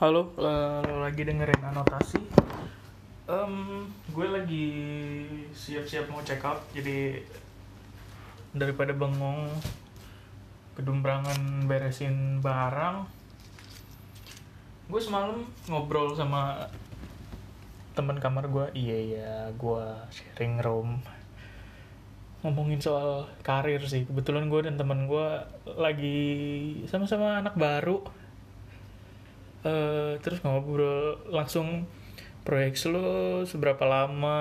Halo, 0.00 0.32
eh, 0.40 0.80
lo 0.80 1.04
lagi 1.04 1.28
dengerin 1.28 1.60
anotasi. 1.60 2.16
Em, 3.28 3.84
gue 4.08 4.26
lagi 4.32 4.68
siap-siap 5.52 6.08
mau 6.08 6.24
check 6.24 6.40
out, 6.40 6.56
jadi 6.72 7.20
daripada 8.56 8.96
bengong 8.96 9.44
kedumbrangan 10.72 11.68
beresin 11.68 12.40
barang, 12.40 13.04
gue 14.88 15.00
semalam 15.04 15.44
ngobrol 15.68 16.16
sama 16.16 16.72
teman 17.92 18.16
kamar 18.16 18.48
gue. 18.48 18.72
Iya 18.72 18.96
iya, 19.04 19.32
gue 19.52 19.84
sharing 20.08 20.64
room 20.64 21.04
ngomongin 22.40 22.80
soal 22.80 23.28
karir 23.44 23.84
sih. 23.84 24.08
Kebetulan 24.08 24.48
gue 24.48 24.64
dan 24.64 24.80
teman 24.80 25.04
gue 25.04 25.28
lagi 25.76 26.24
sama-sama 26.88 27.44
anak 27.44 27.52
baru 27.52 28.00
eh 29.60 30.16
terus 30.24 30.40
ngobrol 30.40 31.20
langsung 31.28 31.84
proyek 32.44 32.80
lo 32.88 33.44
seberapa 33.44 33.84
lama? 33.84 34.38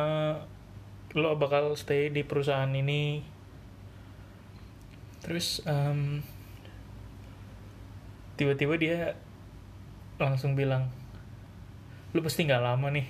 Lo 1.18 1.36
bakal 1.36 1.76
stay 1.76 2.08
di 2.14 2.23
perusahaan 2.23 2.72
ini? 2.72 3.20
Terus 5.20 5.60
em, 5.68 6.24
tiba-tiba 8.40 8.80
dia 8.80 9.00
langsung 10.16 10.55
bilang 10.55 10.88
lu 12.16 12.24
pasti 12.24 12.48
nggak 12.48 12.63
lama 12.63 12.88
nih. 12.90 13.08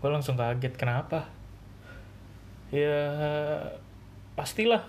Gue 0.00 0.10
langsung 0.10 0.38
kaget 0.40 0.74
kenapa? 0.78 1.28
Ya 2.72 2.96
pastilah 4.38 4.86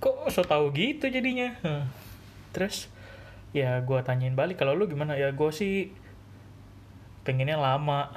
kok 0.00 0.16
so 0.30 0.42
tau 0.44 0.70
gitu 0.74 1.08
jadinya? 1.10 1.56
Terus 2.54 2.90
ya 3.50 3.82
gue 3.82 3.98
tanyain 4.06 4.34
balik 4.38 4.56
kalau 4.60 4.72
lu 4.78 4.86
gimana? 4.86 5.18
Ya 5.18 5.34
gue 5.34 5.50
sih 5.50 5.90
pengennya 7.26 7.58
lama. 7.60 8.10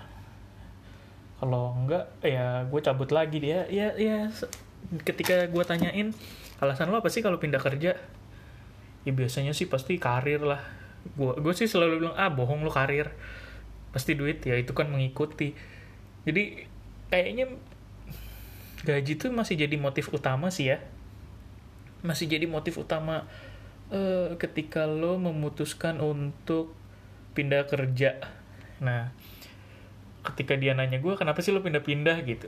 Kalau 1.40 1.75
enggak 1.75 2.08
ya 2.23 2.64
gue 2.67 2.80
cabut 2.80 3.09
lagi. 3.12 3.38
Dia 3.44 3.67
ya 3.67 3.92
ya 4.00 4.31
se- 4.31 4.52
ketika 5.03 5.48
gue 5.50 5.64
tanyain 5.66 6.14
alasan 6.64 6.88
lo 6.94 7.02
apa 7.03 7.12
sih 7.12 7.20
kalau 7.25 7.42
pindah 7.42 7.59
kerja? 7.59 8.00
Ya 9.03 9.12
biasanya 9.12 9.52
sih 9.52 9.67
pasti 9.67 10.00
karir 10.00 10.40
lah. 10.44 10.62
Gue 11.20 11.36
gue 11.36 11.53
sih 11.56 11.68
selalu 11.68 12.08
bilang 12.08 12.16
ah 12.16 12.31
bohong 12.31 12.64
lo 12.64 12.72
karir. 12.72 13.12
Pasti 13.92 14.16
duit 14.16 14.40
ya 14.47 14.56
itu 14.56 14.72
kan 14.72 14.88
mengikuti. 14.88 15.52
Jadi 16.23 16.64
kayaknya 17.12 17.45
gaji 18.84 19.14
tuh 19.16 19.31
masih 19.31 19.56
jadi 19.59 19.75
motif 19.80 20.08
utama 20.12 20.47
sih 20.52 20.72
ya. 20.72 20.80
Masih 22.03 22.28
jadi 22.28 22.47
motif 22.47 22.75
utama 22.80 23.28
eh, 23.92 24.38
ketika 24.39 24.86
lo 24.88 25.20
memutuskan 25.20 26.00
untuk 26.00 26.76
pindah 27.34 27.66
kerja. 27.66 28.22
Nah, 28.80 29.09
ketika 30.23 30.56
dia 30.56 30.72
nanya 30.78 31.02
gue 31.02 31.14
kenapa 31.20 31.44
sih 31.44 31.52
lo 31.52 31.59
pindah-pindah 31.59 32.17
gitu, 32.23 32.48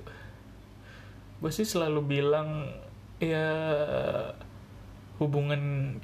gue 1.42 1.52
sih 1.52 1.68
selalu 1.68 2.20
bilang 2.20 2.72
ya 3.20 3.48
hubungan 5.20 5.96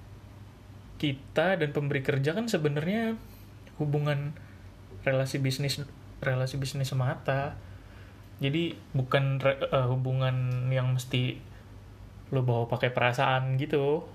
kita 0.99 1.59
dan 1.59 1.69
pemberi 1.73 1.99
kerja 2.05 2.31
kan 2.31 2.47
sebenarnya 2.47 3.17
hubungan 3.81 4.37
relasi 5.01 5.41
bisnis 5.41 5.81
relasi 6.21 6.61
bisnis 6.61 6.93
semata. 6.93 7.57
Jadi 8.41 8.73
bukan 8.97 9.37
re- 9.37 9.69
eh, 9.69 9.87
hubungan 9.89 10.67
yang 10.73 10.97
mesti 10.97 11.37
lo 12.31 12.41
bawa 12.41 12.65
pakai 12.71 12.89
perasaan 12.89 13.59
gitu 13.59 14.05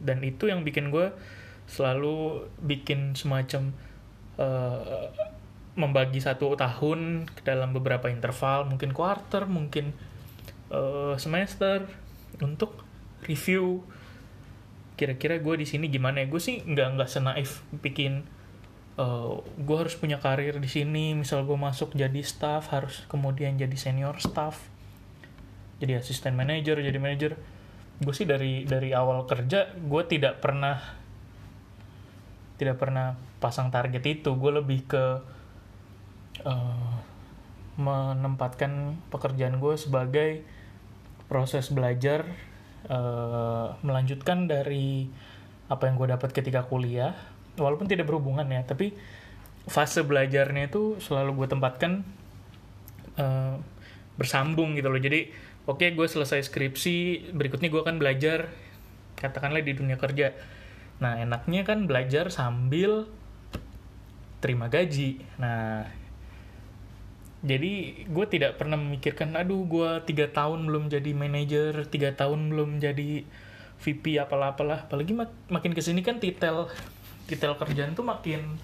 dan 0.00 0.20
itu 0.24 0.48
yang 0.48 0.62
bikin 0.62 0.92
gue 0.92 1.12
selalu 1.66 2.46
bikin 2.62 3.18
semacam 3.18 3.74
eh, 4.38 5.08
membagi 5.76 6.22
satu 6.22 6.56
tahun 6.56 7.28
ke 7.28 7.42
dalam 7.44 7.74
beberapa 7.76 8.08
interval. 8.08 8.70
Mungkin 8.70 8.94
quarter 8.94 9.44
mungkin 9.48 9.92
eh, 10.70 11.14
semester 11.18 11.84
untuk 12.40 12.84
review 13.26 13.82
kira-kira 14.96 15.36
gue 15.42 15.60
di 15.60 15.66
sini 15.68 15.90
gimana. 15.92 16.24
Ya 16.24 16.26
gue 16.30 16.40
sih 16.40 16.62
nggak 16.62 16.88
nggak 16.96 17.10
senaif 17.10 17.66
bikin 17.82 18.24
eh, 18.96 19.34
gue 19.42 19.76
harus 19.76 19.94
punya 19.98 20.22
karir 20.22 20.56
di 20.62 20.70
sini. 20.70 21.18
Misal 21.18 21.42
gue 21.44 21.58
masuk 21.58 21.92
jadi 21.92 22.22
staff 22.22 22.70
harus 22.70 23.02
kemudian 23.10 23.58
jadi 23.58 23.74
senior 23.74 24.16
staff 24.22 24.76
jadi 25.80 26.00
asisten 26.00 26.32
manajer 26.36 26.80
jadi 26.80 26.96
manajer 26.96 27.32
gue 27.96 28.12
sih 28.12 28.28
dari 28.28 28.68
dari 28.68 28.92
awal 28.92 29.24
kerja 29.24 29.72
gue 29.72 30.02
tidak 30.04 30.44
pernah 30.44 30.76
tidak 32.56 32.80
pernah 32.80 33.16
pasang 33.38 33.68
target 33.68 34.02
itu. 34.04 34.32
Gue 34.36 34.52
lebih 34.56 34.88
ke 34.88 35.04
eh, 36.44 36.94
menempatkan 37.76 38.96
pekerjaan 39.12 39.60
gue 39.60 39.76
sebagai 39.76 40.30
proses 41.28 41.68
belajar 41.68 42.24
eh, 42.88 43.68
melanjutkan 43.84 44.48
dari 44.48 45.08
apa 45.68 45.88
yang 45.88 45.96
gue 46.00 46.08
dapat 46.16 46.30
ketika 46.32 46.64
kuliah. 46.64 47.12
Walaupun 47.56 47.88
tidak 47.88 48.08
berhubungan 48.08 48.44
ya 48.52 48.64
tapi 48.64 48.92
fase 49.66 50.04
belajarnya 50.04 50.68
itu 50.68 51.00
selalu 51.00 51.44
gue 51.44 51.48
tempatkan 51.52 52.04
eh, 53.20 53.56
bersambung 54.16 54.76
gitu 54.76 54.88
loh. 54.88 55.00
Jadi 55.00 55.30
oke 55.68 55.84
gue 55.92 56.06
selesai 56.08 56.48
skripsi 56.48 57.30
berikutnya 57.32 57.68
gue 57.72 57.80
akan 57.80 57.96
belajar 58.00 58.52
katakanlah 59.16 59.64
di 59.64 59.72
dunia 59.72 59.96
kerja. 59.96 60.36
Nah 61.00 61.20
enaknya 61.20 61.64
kan 61.64 61.88
belajar 61.88 62.28
sambil 62.28 63.08
terima 64.40 64.68
gaji. 64.68 65.20
Nah 65.40 65.88
jadi 67.46 68.04
gue 68.08 68.26
tidak 68.26 68.58
pernah 68.58 68.74
memikirkan 68.74 69.36
aduh 69.38 69.62
gue 69.68 69.90
tiga 70.08 70.26
tahun 70.26 70.66
belum 70.66 70.90
jadi 70.90 71.10
manajer 71.14 71.86
tiga 71.86 72.10
tahun 72.16 72.50
belum 72.50 72.82
jadi 72.82 73.22
VP 73.76 74.18
apalah 74.18 74.56
apalah 74.56 74.88
apalagi 74.88 75.12
mak- 75.12 75.46
makin 75.52 75.76
ke 75.76 75.84
sini 75.84 76.00
kan 76.00 76.18
titel 76.18 76.66
titel 77.28 77.54
kerjaan 77.54 77.92
tuh 77.92 78.02
makin 78.02 78.56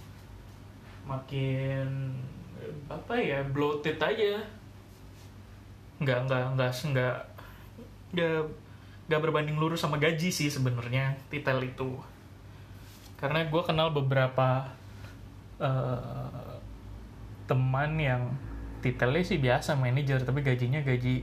makin 1.05 2.17
eh, 2.59 2.75
apa 2.89 3.15
ya 3.21 3.45
bloated 3.45 4.01
aja 4.01 4.41
nggak 6.03 6.19
nggak 6.29 6.45
nggak 6.59 7.17
nggak 8.13 8.43
nggak 9.09 9.21
berbanding 9.21 9.59
lurus 9.59 9.83
sama 9.83 9.99
gaji 9.99 10.31
sih 10.33 10.49
sebenarnya 10.49 11.19
titel 11.29 11.61
itu. 11.65 12.01
Karena 13.19 13.47
gue 13.47 13.63
kenal 13.63 13.95
beberapa 13.95 14.73
eh, 15.63 16.53
teman 17.47 17.99
yang 17.99 18.35
titelnya 18.83 19.23
sih 19.23 19.39
biasa 19.39 19.79
manajer 19.79 20.27
tapi 20.27 20.43
gajinya 20.43 20.83
gaji 20.83 21.23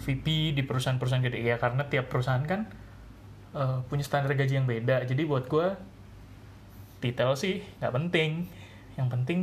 VP 0.00 0.56
di 0.56 0.62
perusahaan-perusahaan 0.64 1.24
gede. 1.24 1.40
Ya 1.42 1.56
karena 1.58 1.86
tiap 1.88 2.12
perusahaan 2.12 2.42
kan 2.44 2.68
eh, 3.54 3.78
punya 3.86 4.04
standar 4.04 4.34
gaji 4.34 4.60
yang 4.60 4.68
beda. 4.68 5.06
Jadi 5.06 5.22
buat 5.24 5.46
gue 5.48 5.74
titel 7.00 7.34
sih 7.38 7.64
nggak 7.80 7.94
penting. 7.94 8.46
Yang 9.00 9.08
penting 9.16 9.38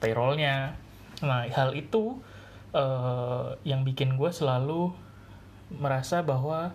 payrollnya. 0.00 0.74
Nah 1.20 1.44
hal 1.52 1.76
itu 1.76 2.22
eh, 2.74 3.48
yang 3.66 3.82
bikin 3.86 4.14
gue 4.18 4.30
selalu 4.30 4.94
merasa 5.74 6.22
bahwa 6.22 6.74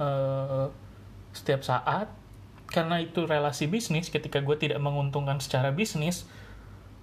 eh, 0.00 0.66
setiap 1.32 1.64
saat 1.64 2.08
karena 2.72 3.00
itu 3.00 3.28
relasi 3.28 3.68
bisnis 3.68 4.08
ketika 4.08 4.40
gue 4.40 4.56
tidak 4.56 4.80
menguntungkan 4.80 5.40
secara 5.40 5.72
bisnis 5.72 6.24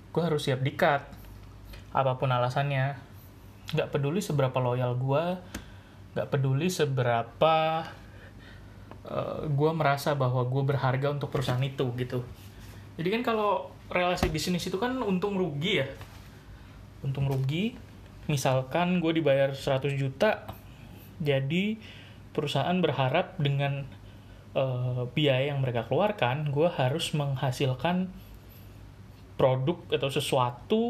gue 0.09 0.23
harus 0.25 0.49
siap 0.49 0.65
dikat 0.65 1.05
apa 1.93 2.17
pun 2.17 2.29
alasannya. 2.29 2.97
Nggak 3.69 3.89
peduli 3.93 4.21
seberapa 4.21 4.57
loyal 4.57 4.97
gue 4.97 5.23
nggak 6.17 6.27
peduli 6.33 6.73
seberapa 6.73 7.85
gue 9.49 9.71
merasa 9.73 10.13
bahwa 10.13 10.45
gue 10.45 10.63
berharga 10.65 11.09
untuk 11.09 11.33
perusahaan 11.33 11.61
itu 11.61 11.85
gitu. 11.97 12.21
Jadi 12.97 13.09
kan 13.09 13.21
kalau 13.25 13.73
relasi 13.89 14.29
bisnis 14.29 14.65
itu 14.69 14.77
kan 14.77 14.93
untung 15.01 15.33
rugi 15.33 15.81
ya. 15.81 15.87
Untung 17.01 17.25
rugi 17.25 17.73
misalkan 18.29 19.01
gue 19.01 19.19
dibayar 19.19 19.51
100 19.51 19.97
juta 19.97 20.45
jadi 21.19 21.75
perusahaan 22.31 22.77
berharap 22.79 23.35
dengan 23.41 23.89
eh, 24.53 25.03
biaya 25.11 25.51
yang 25.51 25.59
mereka 25.59 25.89
keluarkan 25.89 26.53
gue 26.53 26.69
harus 26.69 27.11
menghasilkan 27.17 28.07
produk 29.35 29.81
atau 29.89 30.09
sesuatu 30.13 30.83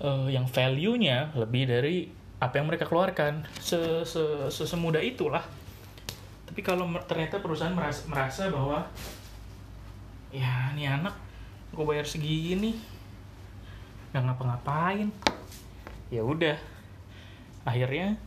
eh, 0.00 0.32
yang 0.32 0.48
value-nya 0.48 1.36
lebih 1.36 1.68
dari 1.68 1.96
apa 2.36 2.60
yang 2.60 2.68
mereka 2.68 2.84
keluarkan. 2.84 3.48
Se, 3.56 4.04
se, 4.04 4.22
sesemudah 4.52 5.00
itulah. 5.00 5.40
Tapi 6.46 6.60
kalau 6.60 6.84
ternyata 7.08 7.40
perusahaan 7.40 7.72
merasa, 7.72 8.04
merasa 8.06 8.42
bahwa 8.52 8.84
ya 10.30 10.70
ini 10.76 10.84
anak 10.84 11.16
gue 11.72 11.84
bayar 11.84 12.04
segini 12.04 12.76
nggak 14.12 14.22
ngapa-ngapain 14.32 15.08
ya 16.10 16.22
udah. 16.22 16.56
Akhirnya 17.66 18.18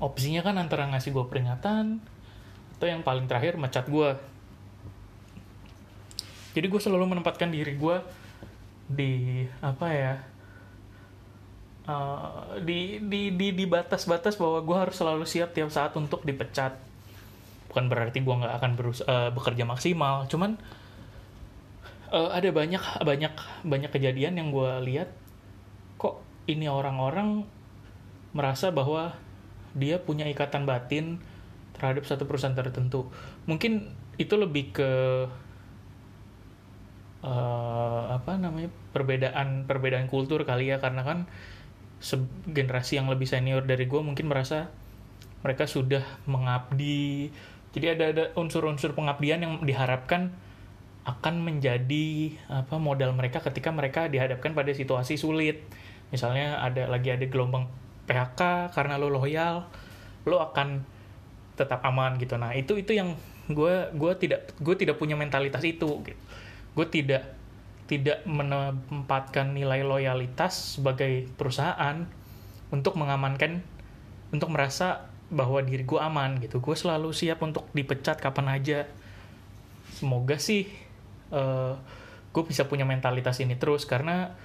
opsinya 0.00 0.44
kan 0.44 0.60
antara 0.60 0.84
ngasih 0.92 1.12
gue 1.12 1.24
peringatan 1.24 2.00
atau 2.76 2.86
yang 2.86 3.00
paling 3.00 3.24
terakhir 3.24 3.56
mecat 3.56 3.88
gue 3.88 4.12
jadi 6.56 6.72
gue 6.72 6.80
selalu 6.80 7.12
menempatkan 7.12 7.52
diri 7.52 7.76
gue 7.76 8.00
di 8.88 9.44
apa 9.60 9.86
ya 9.92 10.14
uh, 11.84 12.56
di 12.64 12.96
di 13.04 13.28
di 13.36 13.52
di 13.52 13.64
batas-batas 13.68 14.40
bahwa 14.40 14.64
gue 14.64 14.76
harus 14.88 14.96
selalu 14.96 15.28
siap 15.28 15.52
tiap 15.52 15.68
saat 15.68 15.92
untuk 16.00 16.24
dipecat. 16.24 16.72
Bukan 17.68 17.92
berarti 17.92 18.24
gue 18.24 18.34
nggak 18.40 18.56
akan 18.56 18.72
berus 18.72 19.04
uh, 19.04 19.28
bekerja 19.36 19.68
maksimal 19.68 20.24
cuman 20.32 20.56
uh, 22.08 22.32
ada 22.32 22.48
banyak 22.48 22.80
banyak 23.04 23.34
banyak 23.60 23.90
kejadian 23.92 24.40
yang 24.40 24.48
gue 24.48 24.70
lihat 24.88 25.12
ini 26.46 26.70
orang-orang 26.70 27.46
merasa 28.34 28.70
bahwa 28.70 29.18
dia 29.76 30.00
punya 30.00 30.24
ikatan 30.30 30.64
batin 30.64 31.20
terhadap 31.76 32.08
satu 32.08 32.24
perusahaan 32.24 32.56
tertentu. 32.56 33.12
Mungkin 33.44 33.92
itu 34.16 34.34
lebih 34.40 34.72
ke 34.72 34.90
uh, 37.20 38.02
apa 38.08 38.40
namanya 38.40 38.72
perbedaan 38.96 39.68
perbedaan 39.68 40.08
kultur 40.08 40.46
kali 40.48 40.72
ya. 40.72 40.80
Karena 40.80 41.04
kan 41.04 41.28
generasi 42.48 42.96
yang 42.96 43.12
lebih 43.12 43.28
senior 43.28 43.64
dari 43.64 43.84
gue 43.84 44.00
mungkin 44.00 44.30
merasa 44.30 44.72
mereka 45.44 45.68
sudah 45.68 46.02
mengabdi. 46.24 47.28
Jadi 47.76 47.86
ada 47.92 48.04
ada 48.08 48.24
unsur-unsur 48.40 48.96
pengabdian 48.96 49.44
yang 49.44 49.54
diharapkan 49.60 50.32
akan 51.06 51.34
menjadi 51.38 52.34
apa 52.50 52.82
modal 52.82 53.14
mereka 53.14 53.38
ketika 53.38 53.70
mereka 53.70 54.10
dihadapkan 54.10 54.56
pada 54.56 54.74
situasi 54.74 55.14
sulit 55.14 55.62
misalnya 56.10 56.62
ada 56.62 56.86
lagi 56.86 57.10
ada 57.10 57.26
gelombang 57.26 57.66
PHK 58.06 58.70
karena 58.70 58.94
lo 58.96 59.10
loyal 59.10 59.66
lo 60.26 60.42
akan 60.42 60.82
tetap 61.56 61.82
aman 61.82 62.20
gitu. 62.20 62.36
Nah 62.36 62.52
itu 62.52 62.76
itu 62.78 62.92
yang 62.94 63.16
gue 63.46 63.90
gue 63.94 64.12
tidak 64.18 64.52
gue 64.58 64.74
tidak 64.74 64.98
punya 64.98 65.14
mentalitas 65.18 65.62
itu 65.62 66.02
gitu. 66.04 66.20
Gue 66.76 66.86
tidak 66.86 67.34
tidak 67.86 68.26
menempatkan 68.26 69.54
nilai 69.54 69.86
loyalitas 69.86 70.78
sebagai 70.78 71.30
perusahaan 71.38 72.02
untuk 72.74 72.98
mengamankan 72.98 73.62
untuk 74.34 74.50
merasa 74.50 75.06
bahwa 75.30 75.62
diri 75.62 75.86
gue 75.86 75.98
aman 75.98 76.38
gitu. 76.42 76.58
Gue 76.58 76.74
selalu 76.74 77.14
siap 77.14 77.42
untuk 77.42 77.66
dipecat 77.74 78.18
kapan 78.18 78.58
aja. 78.58 78.78
Semoga 79.96 80.36
sih 80.36 80.66
uh, 81.32 81.38
eh, 81.38 81.74
gue 82.34 82.42
bisa 82.44 82.68
punya 82.68 82.84
mentalitas 82.84 83.40
ini 83.40 83.56
terus 83.56 83.88
karena 83.88 84.36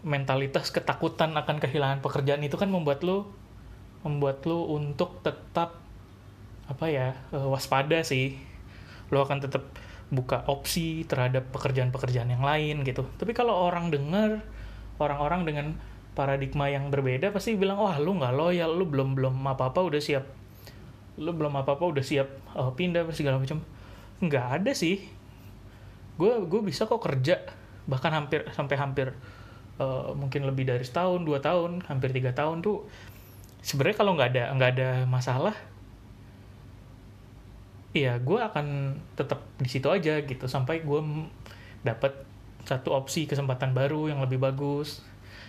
mentalitas 0.00 0.72
ketakutan 0.72 1.36
akan 1.36 1.60
kehilangan 1.60 2.00
pekerjaan 2.00 2.40
itu 2.40 2.56
kan 2.56 2.72
membuat 2.72 3.04
lo 3.04 3.28
membuat 4.00 4.40
lo 4.48 4.64
untuk 4.72 5.20
tetap 5.20 5.76
apa 6.64 6.86
ya 6.88 7.18
uh, 7.36 7.50
waspada 7.52 8.00
sih 8.00 8.40
lo 9.12 9.26
akan 9.26 9.44
tetap 9.44 9.68
buka 10.10 10.42
opsi 10.50 11.06
terhadap 11.06 11.54
pekerjaan-pekerjaan 11.54 12.34
yang 12.34 12.42
lain 12.42 12.82
gitu. 12.82 13.06
Tapi 13.14 13.30
kalau 13.30 13.54
orang 13.54 13.94
dengar 13.94 14.42
orang-orang 14.98 15.46
dengan 15.46 15.66
paradigma 16.18 16.66
yang 16.66 16.90
berbeda 16.90 17.30
pasti 17.30 17.54
bilang 17.54 17.78
wah 17.78 17.94
lu 18.02 18.18
nggak 18.18 18.34
loyal, 18.34 18.74
lu 18.74 18.84
belum 18.90 19.14
belum 19.14 19.34
apa 19.46 19.70
apa 19.70 19.80
udah 19.86 20.02
siap, 20.02 20.26
lu 21.16 21.30
belum 21.30 21.54
apa 21.54 21.78
apa 21.78 21.84
udah 21.86 22.02
siap 22.02 22.26
uh, 22.58 22.74
pindah 22.74 23.06
segala 23.14 23.38
macam. 23.38 23.62
Nggak 24.18 24.46
ada 24.60 24.72
sih. 24.74 24.98
Gue 26.18 26.42
gue 26.44 26.60
bisa 26.60 26.90
kok 26.90 27.00
kerja 27.00 27.40
bahkan 27.86 28.12
hampir 28.12 28.44
sampai 28.52 28.76
hampir 28.76 29.14
uh, 29.80 30.12
mungkin 30.12 30.44
lebih 30.44 30.68
dari 30.68 30.84
setahun 30.84 31.24
dua 31.24 31.40
tahun 31.40 31.80
hampir 31.88 32.12
tiga 32.12 32.36
tahun 32.36 32.60
tuh 32.60 32.84
sebenarnya 33.64 33.96
kalau 33.96 34.12
nggak 34.14 34.28
ada 34.36 34.44
nggak 34.54 34.70
ada 34.76 34.90
masalah 35.08 35.56
Iya, 37.90 38.22
gue 38.22 38.38
akan 38.38 38.94
tetap 39.18 39.42
di 39.58 39.66
situ 39.66 39.90
aja 39.90 40.22
gitu 40.22 40.46
sampai 40.46 40.86
gue 40.86 41.00
dapat 41.82 42.22
satu 42.62 42.94
opsi 42.94 43.26
kesempatan 43.26 43.74
baru 43.74 44.06
yang 44.14 44.22
lebih 44.22 44.38
bagus. 44.38 45.02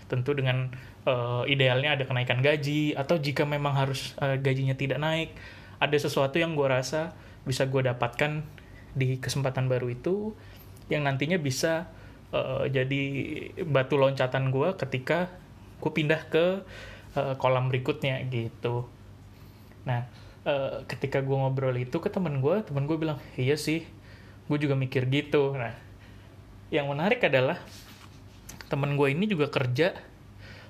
Tentu 0.10 0.33
dengan 0.33 0.74
uh, 1.06 1.45
idealnya 1.45 1.94
ada 1.94 2.04
kenaikan 2.10 2.42
gaji 2.42 2.98
atau 2.98 3.22
jika 3.22 3.45
memang 3.45 3.78
harus 3.78 4.18
uh, 4.18 4.42
gajinya 4.42 4.74
tidak 4.74 4.98
naik, 4.98 5.38
ada 5.78 5.94
sesuatu 5.94 6.42
yang 6.42 6.57
gue 6.57 6.66
rasa 6.66 7.13
bisa 7.45 7.69
gue 7.69 7.86
dapatkan 7.86 8.42
di 8.98 9.22
kesempatan 9.22 9.69
baru 9.69 9.94
itu 9.94 10.33
yang 10.89 11.06
nantinya 11.06 11.38
bisa 11.38 11.94
uh, 12.31 12.66
jadi 12.68 13.04
batu 13.68 13.95
loncatan 13.95 14.51
gue 14.51 14.75
ketika 14.75 15.31
gue 15.80 15.92
pindah 15.92 16.22
ke 16.28 16.66
uh, 17.16 17.33
kolam 17.39 17.68
berikutnya 17.69 18.24
gitu. 18.28 18.88
Nah, 19.86 20.06
uh, 20.45 20.86
ketika 20.89 21.22
gue 21.22 21.36
ngobrol 21.36 21.75
itu 21.78 21.98
ke 22.01 22.10
temen 22.10 22.42
gue 22.42 22.66
temen 22.66 22.86
gue 22.89 22.98
bilang 22.98 23.19
iya 23.38 23.57
sih 23.57 23.86
gue 24.50 24.57
juga 24.57 24.75
mikir 24.75 25.07
gitu 25.07 25.54
nah 25.56 25.74
yang 26.72 26.88
menarik 26.88 27.22
adalah 27.24 27.60
temen 28.72 28.95
gue 28.95 29.12
ini 29.12 29.28
juga 29.28 29.51
kerja 29.51 29.95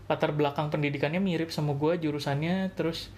latar 0.10 0.34
belakang 0.36 0.74
pendidikannya 0.74 1.22
mirip 1.24 1.54
sama 1.54 1.78
gue 1.78 1.96
jurusannya 2.02 2.74
terus 2.76 3.14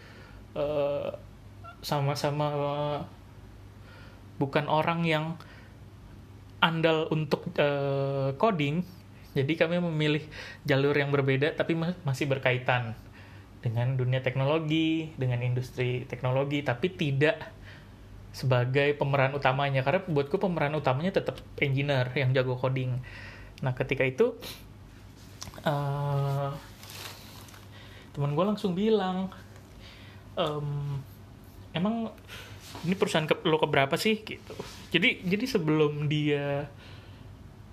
sama-sama 1.81 2.47
uh, 2.53 2.99
bukan 4.37 4.69
orang 4.69 5.01
yang 5.01 5.25
andal 6.63 7.11
untuk 7.11 7.43
uh, 7.59 8.31
coding 8.39 8.87
jadi 9.33 9.53
kami 9.57 9.81
memilih 9.81 10.23
jalur 10.61 10.93
yang 10.93 11.09
berbeda 11.09 11.57
tapi 11.57 11.73
masih 11.77 12.29
berkaitan 12.29 12.93
dengan 13.65 13.97
dunia 13.97 14.21
teknologi, 14.21 15.09
dengan 15.17 15.41
industri 15.41 16.05
teknologi, 16.05 16.61
tapi 16.61 16.93
tidak 16.93 17.41
sebagai 18.29 18.93
pemeran 18.93 19.33
utamanya. 19.33 19.81
Karena 19.81 20.05
buatku 20.05 20.37
pemeran 20.37 20.77
utamanya 20.77 21.17
tetap 21.17 21.41
engineer 21.57 22.13
yang 22.13 22.29
jago 22.35 22.53
coding. 22.59 23.01
Nah, 23.65 23.73
ketika 23.73 24.05
itu 24.05 24.37
uh, 25.65 26.53
teman 28.13 28.37
gue 28.37 28.45
langsung 28.45 28.77
bilang, 28.77 29.33
ehm, 30.37 31.01
emang 31.73 32.13
ini 32.81 32.97
perusahaan 32.97 33.29
ke, 33.29 33.45
lo 33.45 33.61
keberapa 33.61 33.93
sih? 33.95 34.25
Gitu. 34.25 34.55
Jadi 34.89 35.21
jadi 35.23 35.45
sebelum 35.45 36.09
dia 36.09 36.67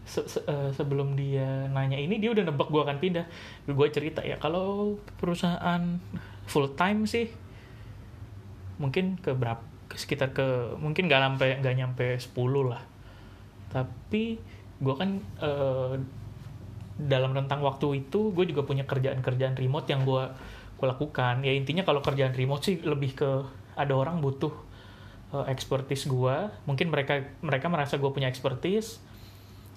se 0.04 0.26
-se 0.26 0.42
uh, 0.44 0.74
sebelum 0.74 1.14
dia 1.14 1.70
nanya 1.70 1.94
ini 1.94 2.18
dia 2.18 2.34
udah 2.34 2.44
nebak 2.44 2.68
gue 2.68 2.82
akan 2.82 2.98
pindah. 3.00 3.26
Gue 3.64 3.88
cerita 3.88 4.20
ya 4.20 4.36
kalau 4.36 4.98
perusahaan 5.16 6.00
full 6.50 6.74
time 6.74 7.06
sih 7.06 7.30
mungkin 8.80 9.20
ke 9.20 9.36
berapa 9.36 9.62
sekitar 9.94 10.30
ke 10.30 10.78
mungkin 10.78 11.10
nggak 11.10 11.20
sampai 11.20 11.48
nggak 11.62 11.74
nyampe 11.76 12.06
10 12.18 12.70
lah. 12.70 12.82
Tapi 13.70 14.38
gue 14.80 14.94
kan 14.96 15.10
uh, 15.42 15.94
dalam 17.00 17.32
rentang 17.32 17.64
waktu 17.64 18.04
itu 18.04 18.32
gue 18.36 18.44
juga 18.50 18.66
punya 18.66 18.84
kerjaan-kerjaan 18.84 19.56
remote 19.56 19.88
yang 19.88 20.04
gue 20.04 20.24
lakukan. 20.80 21.44
Ya 21.44 21.52
intinya 21.52 21.84
kalau 21.84 22.00
kerjaan 22.00 22.32
remote 22.32 22.64
sih 22.64 22.76
lebih 22.80 23.14
ke 23.14 23.30
ada 23.76 23.94
orang 23.94 24.20
butuh 24.20 24.69
uh, 25.34 25.46
expertise 25.46 26.06
gue 26.06 26.36
mungkin 26.66 26.90
mereka 26.90 27.22
mereka 27.42 27.66
merasa 27.70 27.96
gue 27.96 28.10
punya 28.10 28.30
expertise. 28.30 29.02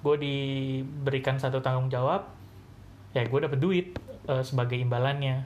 Gue 0.03 0.19
diberikan 0.19 1.39
satu 1.39 1.63
tanggung 1.63 1.87
jawab. 1.87 2.27
Ya 3.15 3.23
gue 3.23 3.39
dapet 3.39 3.59
duit 3.61 3.87
uh, 4.27 4.43
sebagai 4.43 4.75
imbalannya. 4.75 5.45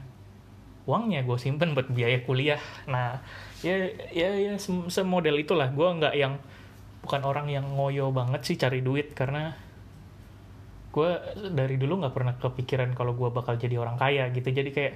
Uangnya 0.88 1.20
gue 1.22 1.36
simpen 1.36 1.76
buat 1.76 1.86
biaya 1.92 2.24
kuliah. 2.24 2.60
Nah 2.88 3.20
ya 3.60 3.92
ya 4.10 4.34
ya 4.34 4.54
semodel 4.88 5.36
itulah. 5.38 5.70
Gue 5.70 5.86
nggak 5.86 6.14
yang 6.16 6.40
bukan 7.04 7.22
orang 7.22 7.46
yang 7.52 7.64
ngoyo 7.78 8.10
banget 8.10 8.42
sih 8.44 8.56
cari 8.58 8.82
duit 8.82 9.14
karena 9.14 9.54
gue 10.88 11.10
dari 11.54 11.78
dulu 11.78 12.02
nggak 12.02 12.14
pernah 12.16 12.34
kepikiran 12.40 12.90
kalau 12.96 13.14
gue 13.14 13.28
bakal 13.30 13.54
jadi 13.60 13.78
orang 13.78 14.00
kaya 14.00 14.26
gitu. 14.34 14.48
Jadi 14.50 14.70
kayak 14.72 14.94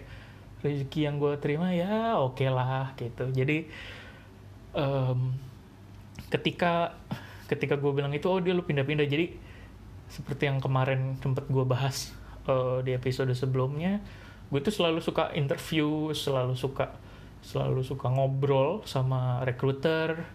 rezeki 0.63 1.01
yang 1.11 1.19
gue 1.19 1.35
terima 1.43 1.71
ya 1.77 2.19
oke 2.19 2.41
okay 2.41 2.49
lah 2.49 2.97
gitu. 2.97 3.31
Jadi 3.31 3.69
um, 4.77 5.33
ketika 6.29 6.97
ketika 7.49 7.77
gue 7.77 7.93
bilang 7.93 8.13
itu 8.17 8.25
oh 8.29 8.41
dia 8.41 8.57
lu 8.57 8.65
pindah-pindah. 8.65 9.07
Jadi 9.09 9.37
seperti 10.09 10.49
yang 10.49 10.61
kemarin 10.61 11.17
tempat 11.21 11.49
gue 11.49 11.65
bahas 11.65 12.13
uh, 12.49 12.85
di 12.85 12.93
episode 12.93 13.33
sebelumnya 13.33 14.01
gue 14.53 14.61
tuh 14.61 14.73
selalu 14.73 15.01
suka 15.01 15.33
interview 15.33 16.13
selalu 16.13 16.53
suka 16.53 16.93
selalu 17.41 17.81
suka 17.83 18.13
ngobrol 18.13 18.85
sama 18.85 19.41
recruiter. 19.49 20.29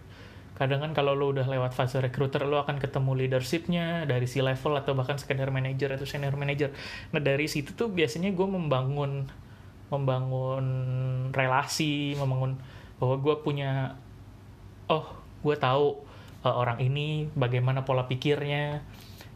Kadang 0.58 0.82
kan 0.82 0.90
kalau 0.90 1.14
lo 1.14 1.30
udah 1.30 1.46
lewat 1.46 1.70
fase 1.70 2.02
recruiter 2.02 2.42
lo 2.42 2.58
akan 2.58 2.82
ketemu 2.82 3.14
leadershipnya 3.14 4.10
dari 4.10 4.26
si 4.26 4.42
level 4.42 4.74
atau 4.74 4.98
bahkan 4.98 5.14
sekedar 5.14 5.54
manager 5.54 5.94
atau 5.94 6.02
senior 6.02 6.34
manager. 6.34 6.74
Nah 7.14 7.22
dari 7.22 7.46
situ 7.46 7.78
tuh 7.78 7.86
biasanya 7.94 8.34
gue 8.34 8.42
membangun 8.42 9.30
membangun 9.88 10.66
relasi 11.30 12.18
membangun 12.18 12.58
bahwa 12.98 13.16
gue 13.22 13.34
punya 13.46 13.94
oh 14.88 15.06
gue 15.44 15.56
tahu 15.56 15.94
uh, 16.42 16.54
orang 16.54 16.82
ini 16.82 17.28
bagaimana 17.32 17.84
pola 17.84 18.08
pikirnya. 18.08 18.82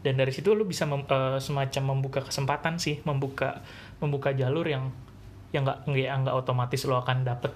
Dan 0.03 0.19
dari 0.19 0.35
situ 0.35 0.51
lu 0.51 0.67
bisa 0.67 0.83
mem, 0.83 1.07
uh, 1.07 1.39
semacam 1.39 1.95
membuka 1.95 2.19
kesempatan 2.27 2.75
sih 2.75 2.99
membuka 3.07 3.63
membuka 4.03 4.35
jalur 4.35 4.67
yang 4.67 4.91
yang 5.55 5.63
nggak 5.63 5.87
nggak 5.87 6.35
otomatis 6.35 6.83
lo 6.83 6.99
akan 6.99 7.23
dapet 7.23 7.55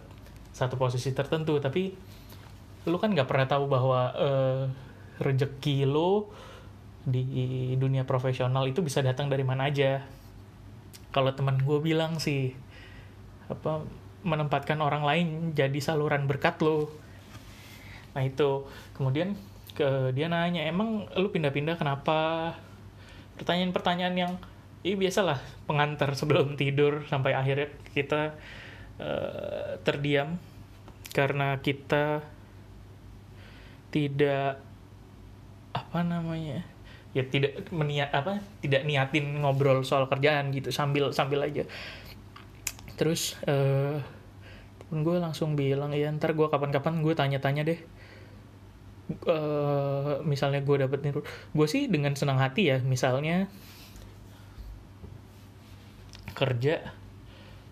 satu 0.55 0.79
posisi 0.79 1.11
tertentu. 1.11 1.59
Tapi 1.59 1.91
lu 2.87 2.97
kan 3.01 3.11
nggak 3.11 3.27
pernah 3.27 3.47
tahu 3.51 3.67
bahwa 3.67 4.01
uh, 4.15 4.63
rejeki 5.19 5.83
lo 5.83 6.31
di 7.07 7.71
dunia 7.79 8.03
profesional 8.03 8.67
itu 8.67 8.79
bisa 8.79 9.03
datang 9.03 9.27
dari 9.27 9.43
mana 9.43 9.67
aja. 9.67 10.03
Kalau 11.11 11.35
teman 11.35 11.59
gue 11.59 11.79
bilang 11.83 12.19
sih 12.19 12.55
apa 13.47 13.83
menempatkan 14.27 14.79
orang 14.83 15.07
lain 15.07 15.27
jadi 15.55 15.79
saluran 15.79 16.27
berkat 16.27 16.59
lo 16.59 16.91
nah 18.17 18.25
itu. 18.25 18.65
Kemudian 18.97 19.37
ke 19.77 20.09
dia 20.17 20.25
nanya 20.25 20.65
emang 20.65 21.05
lu 21.13 21.29
pindah-pindah 21.29 21.77
kenapa? 21.77 22.57
Pertanyaan-pertanyaan 23.37 24.15
yang 24.17 24.33
ini 24.81 24.97
biasalah 24.97 25.37
pengantar 25.69 26.17
sebelum 26.17 26.57
tidur 26.57 27.05
sampai 27.05 27.37
akhirnya 27.37 27.69
kita 27.93 28.33
uh, 28.97 29.77
terdiam 29.85 30.41
karena 31.13 31.61
kita 31.61 32.25
tidak 33.93 34.61
apa 35.77 35.99
namanya 36.01 36.65
ya 37.13 37.23
tidak 37.25 37.69
meniat 37.73 38.13
apa 38.13 38.41
tidak 38.61 38.85
niatin 38.85 39.41
ngobrol 39.41 39.81
soal 39.85 40.09
kerjaan 40.09 40.49
gitu 40.49 40.73
sambil 40.73 41.13
sambil 41.13 41.45
aja. 41.45 41.69
Terus 42.97 43.37
uh, 43.45 44.01
gue 44.89 45.17
langsung 45.19 45.53
bilang 45.53 45.91
ya 45.93 46.09
ntar 46.15 46.33
gue 46.33 46.47
kapan-kapan 46.49 47.03
gue 47.03 47.13
tanya-tanya 47.13 47.61
deh 47.67 47.79
uh, 49.27 50.19
misalnya 50.27 50.59
gue 50.63 50.75
dapet 50.83 50.99
nih 51.03 51.11
gue 51.23 51.67
sih 51.67 51.87
dengan 51.87 52.13
senang 52.13 52.39
hati 52.39 52.71
ya 52.71 52.77
misalnya 52.83 53.47
kerja 56.37 56.93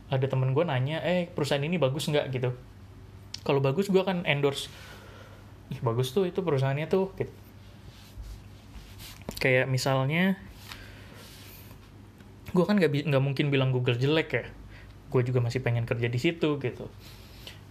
ada 0.10 0.26
temen 0.26 0.54
gue 0.54 0.66
nanya 0.66 1.02
eh 1.02 1.30
perusahaan 1.30 1.62
ini 1.62 1.78
bagus 1.78 2.10
nggak? 2.10 2.34
Gitu. 2.34 2.50
Kalau 3.46 3.62
bagus 3.62 3.90
gue 3.94 4.02
akan 4.02 4.26
endorse. 4.26 4.70
Ih, 5.70 5.82
bagus 5.82 6.14
tuh 6.14 6.30
itu 6.30 6.42
perusahaannya 6.42 6.90
tuh. 6.90 7.14
Gitu. 7.18 7.34
kayak 9.36 9.70
misalnya 9.70 10.42
gue 12.50 12.66
kan 12.66 12.82
nggak 12.82 13.10
nggak 13.10 13.24
mungkin 13.26 13.54
bilang 13.54 13.70
Google 13.70 14.00
jelek 14.00 14.30
ya 14.34 14.46
gue 15.12 15.22
juga 15.22 15.44
masih 15.44 15.62
pengen 15.62 15.86
kerja 15.86 16.08
di 16.10 16.18
situ 16.18 16.58
gitu 16.58 16.90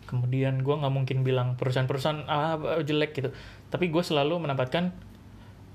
kemudian 0.04 0.60
gue 0.60 0.74
nggak 0.74 0.94
mungkin 0.94 1.26
bilang 1.26 1.56
perusahaan-perusahaan 1.58 2.28
ah 2.28 2.56
jelek 2.80 3.12
gitu. 3.16 3.30
Tapi 3.68 3.90
gue 3.90 4.02
selalu 4.04 4.44
menempatkan 4.44 4.94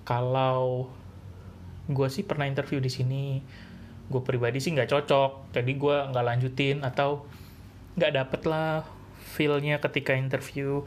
kalau 0.06 0.90
gue 1.90 2.08
sih 2.10 2.22
pernah 2.26 2.46
interview 2.46 2.78
di 2.78 2.90
sini 2.90 3.42
gue 4.10 4.22
pribadi 4.26 4.58
sih 4.62 4.74
nggak 4.74 4.90
cocok. 4.90 5.54
Jadi 5.54 5.72
gue 5.78 5.96
nggak 6.14 6.26
lanjutin 6.26 6.82
atau 6.82 7.26
nggak 7.98 8.12
dapet 8.16 8.42
lah 8.50 8.86
feelnya 9.36 9.78
ketika 9.82 10.18
interview. 10.18 10.86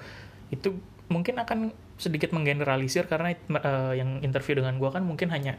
Itu 0.51 0.79
mungkin 1.11 1.39
akan 1.39 1.71
sedikit 2.01 2.35
menggeneralisir 2.35 3.07
karena 3.07 3.37
uh, 3.63 3.95
yang 3.95 4.19
interview 4.27 4.59
dengan 4.59 4.81
gue 4.81 4.91
kan 4.91 5.07
mungkin 5.07 5.31
hanya 5.31 5.55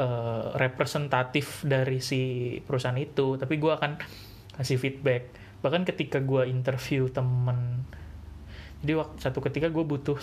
uh, 0.00 0.56
representatif 0.56 1.60
dari 1.66 2.00
si 2.00 2.22
perusahaan 2.64 2.96
itu. 2.96 3.36
Tapi 3.36 3.54
gue 3.60 3.72
akan 3.72 4.00
kasih 4.56 4.78
feedback 4.78 5.43
bahkan 5.64 5.88
ketika 5.88 6.20
gue 6.20 6.44
interview 6.44 7.08
temen 7.08 7.88
jadi 8.84 9.00
waktu 9.00 9.16
satu 9.16 9.40
ketika 9.40 9.72
gue 9.72 9.80
butuh 9.80 10.20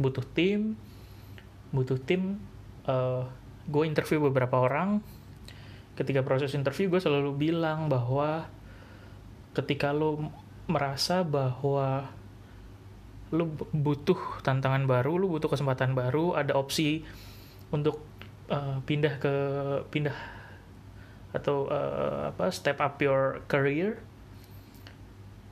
butuh 0.00 0.24
tim 0.32 0.80
butuh 1.70 2.00
tim 2.00 2.40
uh, 2.88 3.28
gue 3.70 3.84
interview 3.86 4.18
beberapa 4.30 4.58
orang. 4.58 5.04
Ketika 5.94 6.24
proses 6.24 6.56
interview 6.56 6.88
gue 6.90 7.00
selalu 7.02 7.36
bilang 7.36 7.86
bahwa 7.86 8.48
ketika 9.52 9.92
lo 9.92 10.32
merasa 10.70 11.26
bahwa 11.26 12.08
lo 13.30 13.46
butuh 13.70 14.42
tantangan 14.42 14.88
baru, 14.88 15.20
lo 15.20 15.26
butuh 15.30 15.50
kesempatan 15.50 15.94
baru, 15.94 16.34
ada 16.34 16.58
opsi 16.58 17.06
untuk 17.70 18.02
uh, 18.50 18.82
pindah 18.82 19.14
ke 19.22 19.34
pindah 19.92 20.16
atau 21.30 21.70
uh, 21.70 22.34
apa 22.34 22.50
step 22.50 22.82
up 22.82 22.98
your 22.98 23.44
career, 23.46 24.02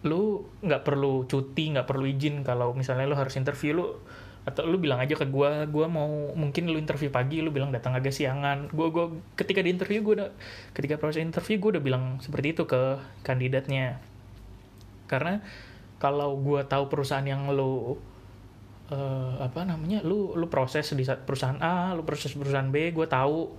lo 0.07 0.47
nggak 0.63 0.83
perlu 0.87 1.27
cuti, 1.27 1.75
nggak 1.75 1.87
perlu 1.89 2.07
izin 2.07 2.47
kalau 2.47 2.77
misalnya 2.77 3.11
lo 3.11 3.19
harus 3.19 3.35
interview 3.35 3.75
lo 3.75 3.87
atau 4.49 4.65
lu 4.65 4.81
bilang 4.81 4.97
aja 4.97 5.13
ke 5.13 5.29
gue 5.29 5.51
gue 5.69 5.87
mau 5.93 6.33
mungkin 6.33 6.73
lu 6.73 6.81
interview 6.81 7.13
pagi 7.13 7.45
lu 7.45 7.53
bilang 7.53 7.69
datang 7.69 7.93
agak 7.93 8.15
siangan. 8.15 8.73
Gue 8.73 8.89
gue 8.89 9.21
ketika 9.37 9.61
di 9.61 9.75
interview 9.75 10.01
gue 10.01 10.15
udah 10.25 10.31
ketika 10.73 10.97
proses 10.97 11.21
interview 11.21 11.61
gue 11.61 11.71
udah 11.77 11.85
bilang 11.85 12.05
seperti 12.25 12.57
itu 12.57 12.65
ke 12.65 12.97
kandidatnya. 13.27 14.01
Karena 15.05 15.45
kalau 16.01 16.39
gue 16.41 16.65
tahu 16.65 16.89
perusahaan 16.89 17.27
yang 17.27 17.51
lu 17.53 17.99
uh, 18.89 19.35
apa 19.43 19.67
namanya 19.69 20.01
lu 20.01 20.33
lu 20.39 20.47
proses 20.49 20.89
di 20.95 21.05
perusahaan 21.05 21.59
A 21.61 21.93
lu 21.93 22.07
proses 22.07 22.33
perusahaan 22.33 22.69
B 22.71 22.95
gue 22.95 23.07
tahu 23.07 23.53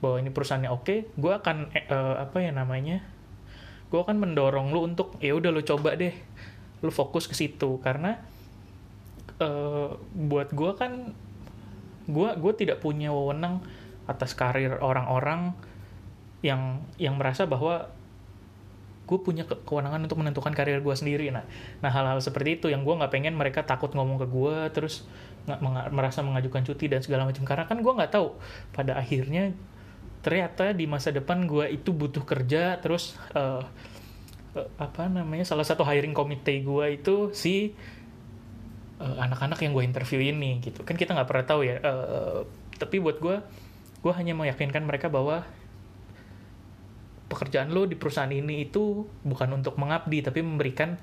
bahwa 0.00 0.20
ini 0.20 0.28
perusahaannya 0.28 0.70
oke 0.70 1.16
gue 1.16 1.32
akan 1.32 1.72
uh, 1.88 2.16
apa 2.20 2.36
ya 2.44 2.52
namanya 2.52 3.00
gue 3.86 4.00
akan 4.02 4.18
mendorong 4.18 4.74
lu 4.74 4.82
untuk 4.86 5.14
ya 5.22 5.34
udah 5.34 5.50
lu 5.54 5.62
coba 5.62 5.94
deh 5.94 6.12
lu 6.82 6.90
fokus 6.90 7.30
ke 7.30 7.34
situ. 7.34 7.78
Karena 7.80 8.18
uh, 9.40 9.94
buat 10.14 10.52
gue 10.52 10.72
kan 10.74 11.14
gue 12.06 12.28
gue 12.38 12.52
tidak 12.54 12.78
punya 12.82 13.10
wewenang 13.10 13.62
atas 14.06 14.38
karir 14.38 14.78
orang-orang 14.78 15.50
yang 16.46 16.82
yang 16.94 17.18
merasa 17.18 17.42
bahwa 17.48 17.90
gue 19.06 19.18
punya 19.22 19.46
ke 19.46 19.54
kewenangan 19.62 20.02
untuk 20.02 20.18
menentukan 20.18 20.50
karir 20.54 20.82
gue 20.82 20.94
sendiri. 20.94 21.30
Nah 21.30 21.46
nah 21.82 21.90
hal-hal 21.90 22.18
seperti 22.18 22.58
itu 22.62 22.66
yang 22.70 22.82
gue 22.82 22.94
nggak 22.94 23.10
pengen 23.10 23.34
mereka 23.38 23.62
takut 23.62 23.94
ngomong 23.94 24.18
ke 24.18 24.26
gue 24.26 24.56
terus 24.74 25.06
nggak 25.46 25.94
merasa 25.94 26.26
mengajukan 26.26 26.66
cuti 26.66 26.90
dan 26.90 27.02
segala 27.02 27.22
macam. 27.26 27.46
Karena 27.46 27.64
kan 27.70 27.78
gue 27.78 27.92
nggak 27.92 28.12
tahu 28.14 28.34
pada 28.74 28.98
akhirnya 28.98 29.54
ternyata 30.26 30.74
di 30.74 30.90
masa 30.90 31.14
depan 31.14 31.46
gue 31.46 31.70
itu 31.70 31.94
butuh 31.94 32.26
kerja 32.26 32.82
terus 32.82 33.14
uh, 33.38 33.62
uh, 34.58 34.68
apa 34.74 35.06
namanya 35.06 35.46
salah 35.46 35.62
satu 35.62 35.86
hiring 35.86 36.10
committee 36.10 36.66
gue 36.66 36.98
itu 36.98 37.30
si 37.30 37.78
uh, 38.98 39.22
anak-anak 39.22 39.62
yang 39.62 39.70
gue 39.70 39.86
interview 39.86 40.18
ini 40.18 40.58
gitu. 40.58 40.82
Kan 40.82 40.98
kita 40.98 41.14
nggak 41.14 41.30
pernah 41.30 41.46
tahu 41.46 41.62
ya 41.62 41.78
uh, 41.78 42.42
tapi 42.74 42.98
buat 42.98 43.22
gue 43.22 43.38
gue 44.02 44.12
hanya 44.18 44.34
meyakinkan 44.34 44.82
mereka 44.82 45.06
bahwa 45.06 45.46
pekerjaan 47.30 47.70
lo 47.70 47.86
di 47.86 47.94
perusahaan 47.94 48.30
ini 48.30 48.66
itu 48.66 49.06
bukan 49.22 49.54
untuk 49.54 49.78
mengabdi 49.78 50.26
tapi 50.26 50.42
memberikan 50.42 50.98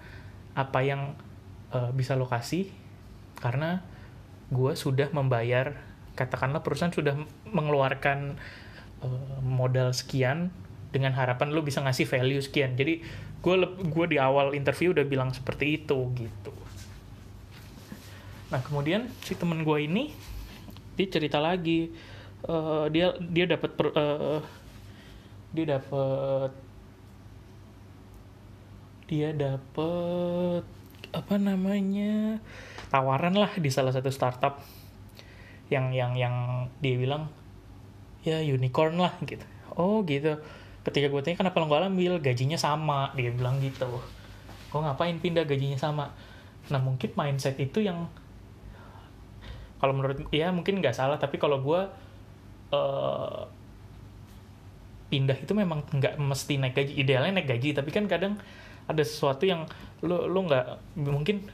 apa 0.51 0.83
yang 0.83 1.15
uh, 1.71 1.95
bisa 1.95 2.19
lo 2.19 2.27
kasih 2.27 2.67
karena 3.39 3.87
gue 4.51 4.75
sudah 4.75 5.07
membayar 5.15 5.79
katakanlah 6.19 6.59
perusahaan 6.59 6.91
sudah 6.91 7.15
mengeluarkan 7.47 8.35
uh, 9.03 9.39
modal 9.43 9.91
sekian 9.91 10.49
dengan 10.93 11.11
harapan 11.13 11.51
lo 11.51 11.61
bisa 11.61 11.83
ngasih 11.83 12.07
value 12.07 12.41
sekian. 12.41 12.79
Jadi 12.79 13.03
gue 13.43 13.55
gue 13.91 14.05
di 14.07 14.17
awal 14.17 14.55
interview 14.55 14.95
udah 14.95 15.03
bilang 15.03 15.35
seperti 15.35 15.83
itu 15.83 16.09
gitu. 16.15 16.53
Nah 18.53 18.61
kemudian 18.63 19.11
si 19.25 19.35
temen 19.35 19.67
gue 19.67 19.77
ini 19.83 20.13
dia 20.93 21.07
cerita 21.09 21.41
lagi 21.41 21.89
uh, 22.45 22.85
dia 22.87 23.17
dia 23.17 23.45
dapat 23.49 23.71
uh, 23.97 24.41
dia 25.53 25.65
dapat 25.77 26.51
dia 29.09 29.29
dapat 29.33 30.63
apa 31.13 31.35
namanya 31.37 32.41
tawaran 32.89 33.37
lah 33.37 33.53
di 33.57 33.69
salah 33.69 33.93
satu 33.93 34.09
startup 34.09 34.61
yang 35.69 35.93
yang 35.93 36.17
yang 36.17 36.35
dia 36.81 36.97
bilang 36.97 37.29
ya 38.23 38.39
unicorn 38.39 38.97
lah 38.97 39.13
gitu. 39.27 39.43
Oh 39.75 40.01
gitu. 40.07 40.39
Ketika 40.83 41.07
gue 41.07 41.21
tanya 41.23 41.37
kenapa 41.39 41.63
lo 41.63 41.67
gak 41.71 41.87
ambil? 41.87 42.19
Gajinya 42.19 42.59
sama 42.59 43.11
dia 43.15 43.31
bilang 43.31 43.59
gitu. 43.59 43.87
Gue 44.71 44.79
ngapain 44.79 45.15
pindah 45.19 45.43
gajinya 45.47 45.79
sama? 45.79 46.11
Nah 46.71 46.79
mungkin 46.79 47.11
mindset 47.15 47.59
itu 47.59 47.83
yang 47.83 48.07
kalau 49.83 49.91
menurut 49.91 50.31
ya 50.31 50.47
mungkin 50.55 50.79
nggak 50.79 50.95
salah 50.95 51.19
tapi 51.19 51.35
kalau 51.35 51.59
gue 51.59 51.81
uh, 52.71 53.43
pindah 55.11 55.35
itu 55.43 55.51
memang 55.51 55.83
nggak 55.91 56.15
mesti 56.15 56.55
naik 56.55 56.73
gaji. 56.79 56.93
Idealnya 57.03 57.43
naik 57.43 57.51
gaji 57.51 57.75
tapi 57.75 57.91
kan 57.91 58.07
kadang 58.07 58.39
ada 58.87 59.03
sesuatu 59.03 59.43
yang 59.43 59.67
lo 60.03 60.27
lo 60.27 60.39
nggak 60.47 60.95
mungkin 61.03 61.47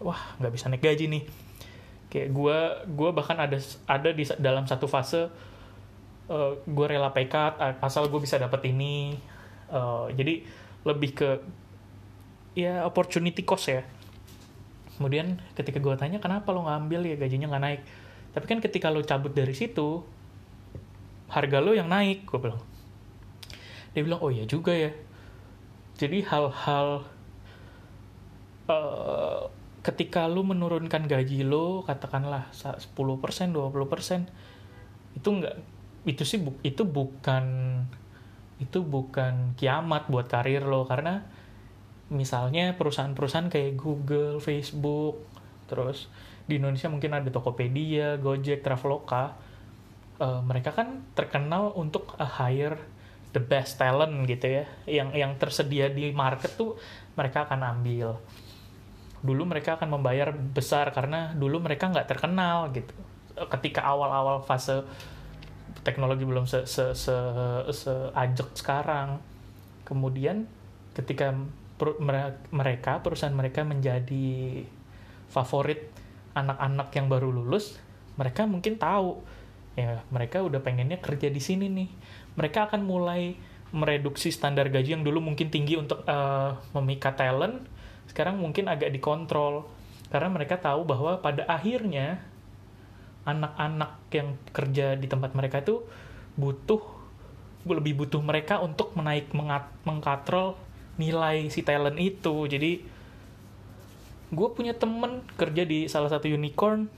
wah 0.00 0.36
nggak 0.40 0.52
bisa 0.56 0.72
naik 0.72 0.80
gaji 0.80 1.12
nih. 1.12 1.22
Kayak 2.08 2.28
gue 2.32 2.58
gue 2.88 3.10
bahkan 3.12 3.36
ada 3.36 3.60
ada 3.84 4.10
di 4.16 4.24
dalam 4.40 4.64
satu 4.64 4.88
fase 4.88 5.28
uh, 6.28 6.34
eh, 6.34 6.52
gue 6.64 6.86
rela 6.86 7.10
pekat 7.10 7.58
asal 7.82 8.12
gue 8.12 8.20
bisa 8.20 8.38
dapat 8.38 8.68
ini. 8.68 9.16
Uh, 9.68 10.08
jadi 10.16 10.44
lebih 10.84 11.12
ke 11.12 11.28
ya 12.56 12.84
opportunity 12.84 13.44
cost 13.44 13.68
ya. 13.68 13.84
Kemudian 14.96 15.40
ketika 15.54 15.78
gue 15.80 15.94
tanya 15.96 16.20
kenapa 16.20 16.52
lo 16.52 16.68
ngambil? 16.68 17.08
Ya 17.08 17.16
gajinya 17.16 17.48
nggak 17.52 17.64
naik. 17.64 17.80
Tapi 18.32 18.44
kan 18.44 18.60
ketika 18.60 18.92
lo 18.92 19.00
cabut 19.04 19.32
dari 19.32 19.56
situ 19.56 20.04
harga 21.28 21.60
lo 21.60 21.76
yang 21.76 21.88
naik 21.88 22.24
gue 22.24 22.40
bilang. 22.40 22.60
Dia 23.92 24.02
bilang 24.04 24.20
oh 24.20 24.32
ya 24.32 24.44
juga 24.48 24.72
ya. 24.72 24.92
Jadi 25.98 26.22
hal-hal 26.22 27.02
uh, 28.70 29.50
ketika 29.82 30.28
lo 30.28 30.44
menurunkan 30.44 31.08
gaji 31.08 31.46
lo 31.46 31.82
katakanlah 31.86 32.50
10% 32.52 32.92
20% 32.92 35.16
itu 35.16 35.28
nggak 35.32 35.56
itu 36.08 36.24
sih 36.24 36.40
bu, 36.40 36.56
itu 36.64 36.88
bukan 36.88 37.44
itu 38.58 38.80
bukan 38.82 39.54
kiamat 39.54 40.08
buat 40.08 40.26
karir 40.26 40.64
lo 40.64 40.88
karena 40.88 41.22
misalnya 42.08 42.74
perusahaan-perusahaan 42.74 43.52
kayak 43.52 43.76
Google, 43.76 44.40
Facebook, 44.40 45.20
terus 45.68 46.08
di 46.48 46.56
Indonesia 46.56 46.88
mungkin 46.88 47.12
ada 47.12 47.28
Tokopedia, 47.28 48.16
Gojek, 48.16 48.64
Traveloka, 48.64 49.36
uh, 50.16 50.40
mereka 50.40 50.72
kan 50.72 51.04
terkenal 51.12 51.76
untuk 51.76 52.16
uh, 52.16 52.24
hire 52.24 52.80
the 53.36 53.42
best 53.44 53.76
talent 53.76 54.24
gitu 54.24 54.64
ya, 54.64 54.64
yang 54.88 55.12
yang 55.12 55.36
tersedia 55.36 55.92
di 55.92 56.10
market 56.16 56.56
tuh 56.56 56.80
mereka 57.14 57.44
akan 57.44 57.60
ambil. 57.76 58.16
Dulu 59.20 59.42
mereka 59.44 59.76
akan 59.76 60.00
membayar 60.00 60.32
besar 60.32 60.88
karena 60.96 61.36
dulu 61.36 61.60
mereka 61.60 61.92
nggak 61.92 62.08
terkenal 62.08 62.72
gitu. 62.72 62.96
Ketika 63.36 63.84
awal-awal 63.84 64.42
fase 64.42 64.82
teknologi 65.86 66.24
belum 66.26 66.44
se 66.44 66.66
se 66.66 66.94
se, 66.94 67.16
se 67.70 67.94
ajak 68.14 68.54
sekarang, 68.58 69.22
kemudian 69.86 70.48
ketika 70.94 71.34
mereka 72.50 72.98
perusahaan 73.02 73.34
mereka 73.34 73.62
menjadi 73.62 74.66
favorit 75.30 75.86
anak-anak 76.34 76.88
yang 76.94 77.06
baru 77.06 77.30
lulus 77.30 77.78
mereka 78.18 78.50
mungkin 78.50 78.76
tahu 78.76 79.22
ya 79.78 80.02
mereka 80.10 80.42
udah 80.42 80.58
pengennya 80.58 80.98
kerja 80.98 81.30
di 81.30 81.38
sini 81.38 81.70
nih. 81.70 81.88
Mereka 82.34 82.66
akan 82.66 82.82
mulai 82.82 83.38
mereduksi 83.70 84.34
standar 84.34 84.74
gaji 84.74 84.98
yang 84.98 85.06
dulu 85.06 85.22
mungkin 85.22 85.54
tinggi 85.54 85.78
untuk 85.78 86.02
uh, 86.02 86.58
memikat 86.74 87.14
talent 87.14 87.62
sekarang 88.10 88.42
mungkin 88.42 88.66
agak 88.66 88.90
dikontrol. 88.90 89.70
Karena 90.10 90.28
mereka 90.34 90.58
tahu 90.58 90.82
bahwa 90.82 91.22
pada 91.22 91.46
akhirnya 91.46 92.18
anak-anak 93.28 94.08
yang 94.16 94.40
kerja 94.56 94.96
di 94.96 95.04
tempat 95.04 95.36
mereka 95.36 95.60
itu 95.60 95.84
butuh 96.40 96.80
lebih 97.68 98.00
butuh 98.00 98.24
mereka 98.24 98.64
untuk 98.64 98.96
menaik 98.96 99.28
mengkatrol 99.84 100.56
nilai 100.96 101.52
si 101.52 101.60
talent 101.60 102.00
itu. 102.00 102.48
Jadi 102.48 102.80
gue 104.28 104.48
punya 104.52 104.72
temen 104.72 105.24
kerja 105.36 105.64
di 105.64 105.88
salah 105.88 106.08
satu 106.12 106.28
unicorn 106.28 106.88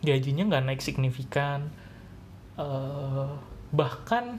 gajinya 0.00 0.46
nggak 0.46 0.64
naik 0.64 0.80
signifikan 0.80 1.68
uh, 2.54 3.34
bahkan 3.74 4.38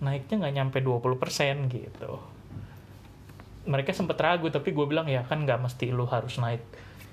naiknya 0.00 0.46
nggak 0.46 0.54
nyampe 0.56 0.78
20% 0.80 1.68
gitu. 1.72 2.12
Mereka 3.68 3.92
sempet 3.92 4.16
ragu 4.16 4.48
tapi 4.48 4.72
gue 4.72 4.86
bilang 4.88 5.08
ya 5.08 5.24
kan 5.24 5.44
nggak 5.44 5.60
mesti 5.60 5.92
lu 5.92 6.08
harus 6.08 6.40
naik 6.40 6.64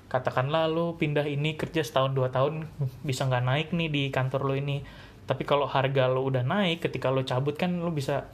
katakanlah 0.08 0.72
lu 0.72 0.96
pindah 0.96 1.28
ini 1.28 1.54
kerja 1.60 1.84
setahun 1.84 2.16
dua 2.16 2.32
tahun 2.32 2.64
bisa 3.04 3.28
nggak 3.28 3.44
naik 3.44 3.68
nih 3.76 3.88
di 3.92 4.02
kantor 4.08 4.48
lo 4.48 4.54
ini? 4.56 4.80
Tapi 5.28 5.44
kalau 5.44 5.68
harga 5.68 6.08
lo 6.08 6.24
udah 6.24 6.40
naik 6.40 6.88
ketika 6.88 7.12
lo 7.12 7.20
cabut 7.22 7.54
kan 7.60 7.76
lo 7.84 7.92
bisa 7.92 8.32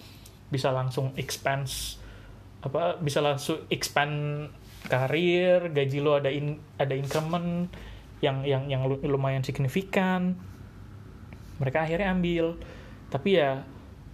bisa 0.48 0.70
langsung 0.70 1.10
expense 1.18 1.98
apa 2.62 2.96
bisa 2.96 3.18
langsung 3.20 3.66
expand 3.68 4.48
karir 4.86 5.68
gaji 5.74 5.98
lo 6.00 6.16
ada 6.16 6.30
in, 6.30 6.56
ada 6.78 6.94
increment 6.94 7.68
yang 8.22 8.46
yang 8.46 8.70
yang 8.70 8.86
lumayan 9.04 9.44
signifikan. 9.44 10.38
Mereka 11.60 11.84
akhirnya 11.84 12.14
ambil. 12.14 12.56
Tapi 13.12 13.36
ya 13.36 13.66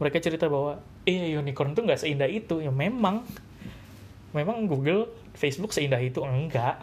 mereka 0.03 0.19
cerita 0.19 0.51
bahwa 0.51 0.83
eh 1.07 1.37
unicorn 1.37 1.77
tuh 1.77 1.87
nggak 1.87 2.01
seindah 2.01 2.27
itu. 2.27 2.59
Ya 2.65 2.73
memang 2.75 3.23
memang 4.35 4.67
Google 4.67 5.11
Facebook 5.35 5.71
seindah 5.71 5.99
itu 6.03 6.23
enggak 6.23 6.79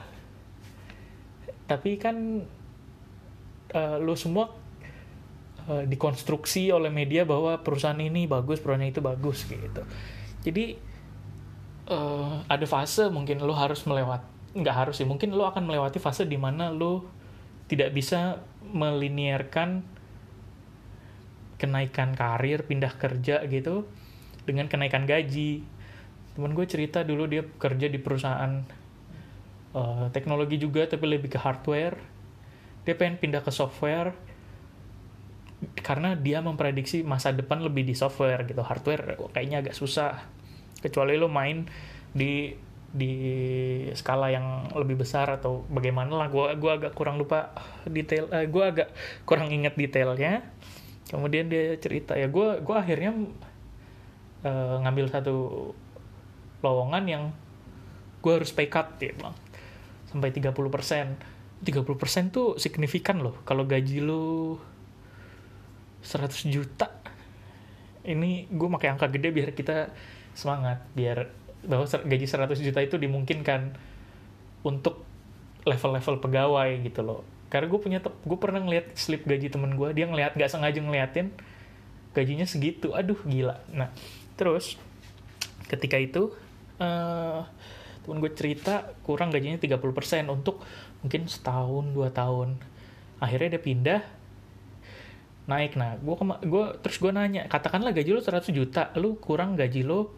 tapi 1.67 1.99
kan 1.99 2.47
uh, 3.75 3.97
lo 3.99 4.15
semua 4.15 4.55
uh, 5.67 5.83
dikonstruksi 5.83 6.71
oleh 6.71 6.89
media 6.89 7.27
bahwa 7.27 7.59
perusahaan 7.59 7.99
ini 7.99 8.25
bagus 8.25 8.63
perusahaan 8.63 8.87
itu 8.87 9.03
bagus 9.03 9.43
gitu. 9.45 9.83
Jadi 10.47 10.79
uh, 11.91 12.41
ada 12.47 12.65
fase 12.65 13.11
mungkin 13.11 13.43
lo 13.43 13.51
harus 13.51 13.83
melewat 13.83 14.23
nggak 14.57 14.75
harus 14.75 14.95
sih 14.97 15.05
mungkin 15.05 15.35
lo 15.35 15.45
akan 15.45 15.67
melewati 15.67 16.01
fase 16.01 16.25
di 16.25 16.39
mana 16.39 16.71
lo 16.71 17.05
tidak 17.67 17.91
bisa 17.91 18.41
melinearkan 18.63 19.83
kenaikan 21.59 22.15
karir 22.15 22.63
pindah 22.63 22.95
kerja 22.95 23.43
gitu 23.49 23.85
dengan 24.47 24.71
kenaikan 24.71 25.03
gaji. 25.03 25.65
Temen 26.37 26.53
gue 26.53 26.65
cerita 26.69 27.01
dulu 27.03 27.27
dia 27.27 27.43
kerja 27.43 27.91
di 27.91 27.99
perusahaan 27.99 28.63
uh, 29.77 30.05
teknologi 30.09 30.57
juga 30.57 30.89
tapi 30.89 31.05
lebih 31.05 31.29
ke 31.29 31.39
hardware. 31.39 31.97
Dia 32.83 32.97
pengen 32.97 33.21
pindah 33.21 33.45
ke 33.45 33.53
software 33.53 34.17
karena 35.81 36.13
dia 36.13 36.41
memprediksi 36.41 37.01
masa 37.01 37.33
depan 37.33 37.61
lebih 37.61 37.85
di 37.85 37.93
software 37.93 38.41
gitu. 38.49 38.65
Hardware 38.65 39.17
kayaknya 39.29 39.61
agak 39.61 39.75
susah 39.77 40.25
kecuali 40.81 41.13
lo 41.17 41.29
main 41.29 41.69
di 42.13 42.53
di 42.87 43.13
skala 43.93 44.31
yang 44.31 44.71
lebih 44.73 45.05
besar 45.05 45.29
atau 45.37 45.67
bagaimana 45.69 46.25
lah. 46.25 46.27
Gue 46.33 46.49
gua 46.57 46.81
agak 46.81 46.97
kurang 46.97 47.21
lupa 47.21 47.53
detail 47.85 48.31
uh, 48.33 48.41
eh, 48.41 48.47
gue 48.49 48.63
agak 48.63 48.89
kurang 49.29 49.53
inget 49.53 49.77
detailnya. 49.77 50.41
Kemudian 51.07 51.47
dia 51.47 51.77
cerita 51.79 52.17
ya 52.19 52.27
gue 52.27 52.59
gue 52.59 52.75
akhirnya 52.75 53.15
uh, 54.43 54.75
ngambil 54.83 55.07
satu 55.07 55.71
lowongan 56.59 57.03
yang 57.07 57.23
gue 58.19 58.33
harus 58.33 58.51
pay 58.51 58.67
cut 58.67 58.97
ya 58.99 59.13
bang 59.15 59.46
sampai 60.11 60.31
30% 60.31 61.37
30% 61.57 62.29
tuh 62.29 62.53
signifikan 62.61 63.17
loh. 63.17 63.41
Kalau 63.41 63.65
gaji 63.65 63.97
lo 64.03 64.61
100 66.05 66.53
juta 66.53 66.93
ini 68.07 68.47
gue 68.47 68.67
pakai 68.71 68.93
angka 68.93 69.09
gede 69.11 69.29
biar 69.33 69.51
kita 69.51 69.91
semangat 70.37 70.85
biar 70.93 71.27
bahwa 71.65 71.83
gaji 71.83 72.25
100 72.29 72.61
juta 72.61 72.79
itu 72.79 72.95
dimungkinkan 72.95 73.73
untuk 74.63 75.03
level-level 75.67 76.21
pegawai 76.23 76.69
gitu 76.85 77.01
loh. 77.03 77.21
Karena 77.49 77.67
gue 77.67 77.79
punya 77.81 77.99
gue 78.03 78.37
pernah 78.39 78.61
ngeliat 78.61 78.93
slip 78.95 79.25
gaji 79.25 79.51
temen 79.51 79.75
gue 79.75 79.89
dia 79.97 80.05
ngeliat 80.07 80.37
nggak 80.37 80.51
sengaja 80.51 80.79
ngeliatin 80.79 81.33
gajinya 82.13 82.45
segitu. 82.45 82.93
Aduh 82.93 83.19
gila. 83.25 83.59
Nah 83.73 83.89
terus 84.37 84.77
ketika 85.67 85.99
itu 85.99 86.31
uh, 86.79 87.43
temen 88.07 88.23
gue 88.23 88.31
cerita 88.31 88.95
kurang 89.03 89.35
gajinya 89.35 89.59
30% 89.59 89.83
untuk 90.31 90.63
mungkin 91.03 91.27
setahun 91.27 91.91
dua 91.91 92.07
tahun 92.15 92.55
akhirnya 93.19 93.59
dia 93.59 93.61
pindah 93.61 94.01
naik 95.51 95.75
nah 95.75 95.99
gue 95.99 96.15
gue 96.47 96.65
terus 96.79 96.97
gue 97.03 97.11
nanya 97.11 97.51
katakanlah 97.51 97.91
gaji 97.91 98.15
lo 98.15 98.23
100 98.23 98.47
juta 98.55 98.95
lu 98.95 99.19
kurang 99.19 99.59
gaji 99.59 99.83
lo 99.83 100.15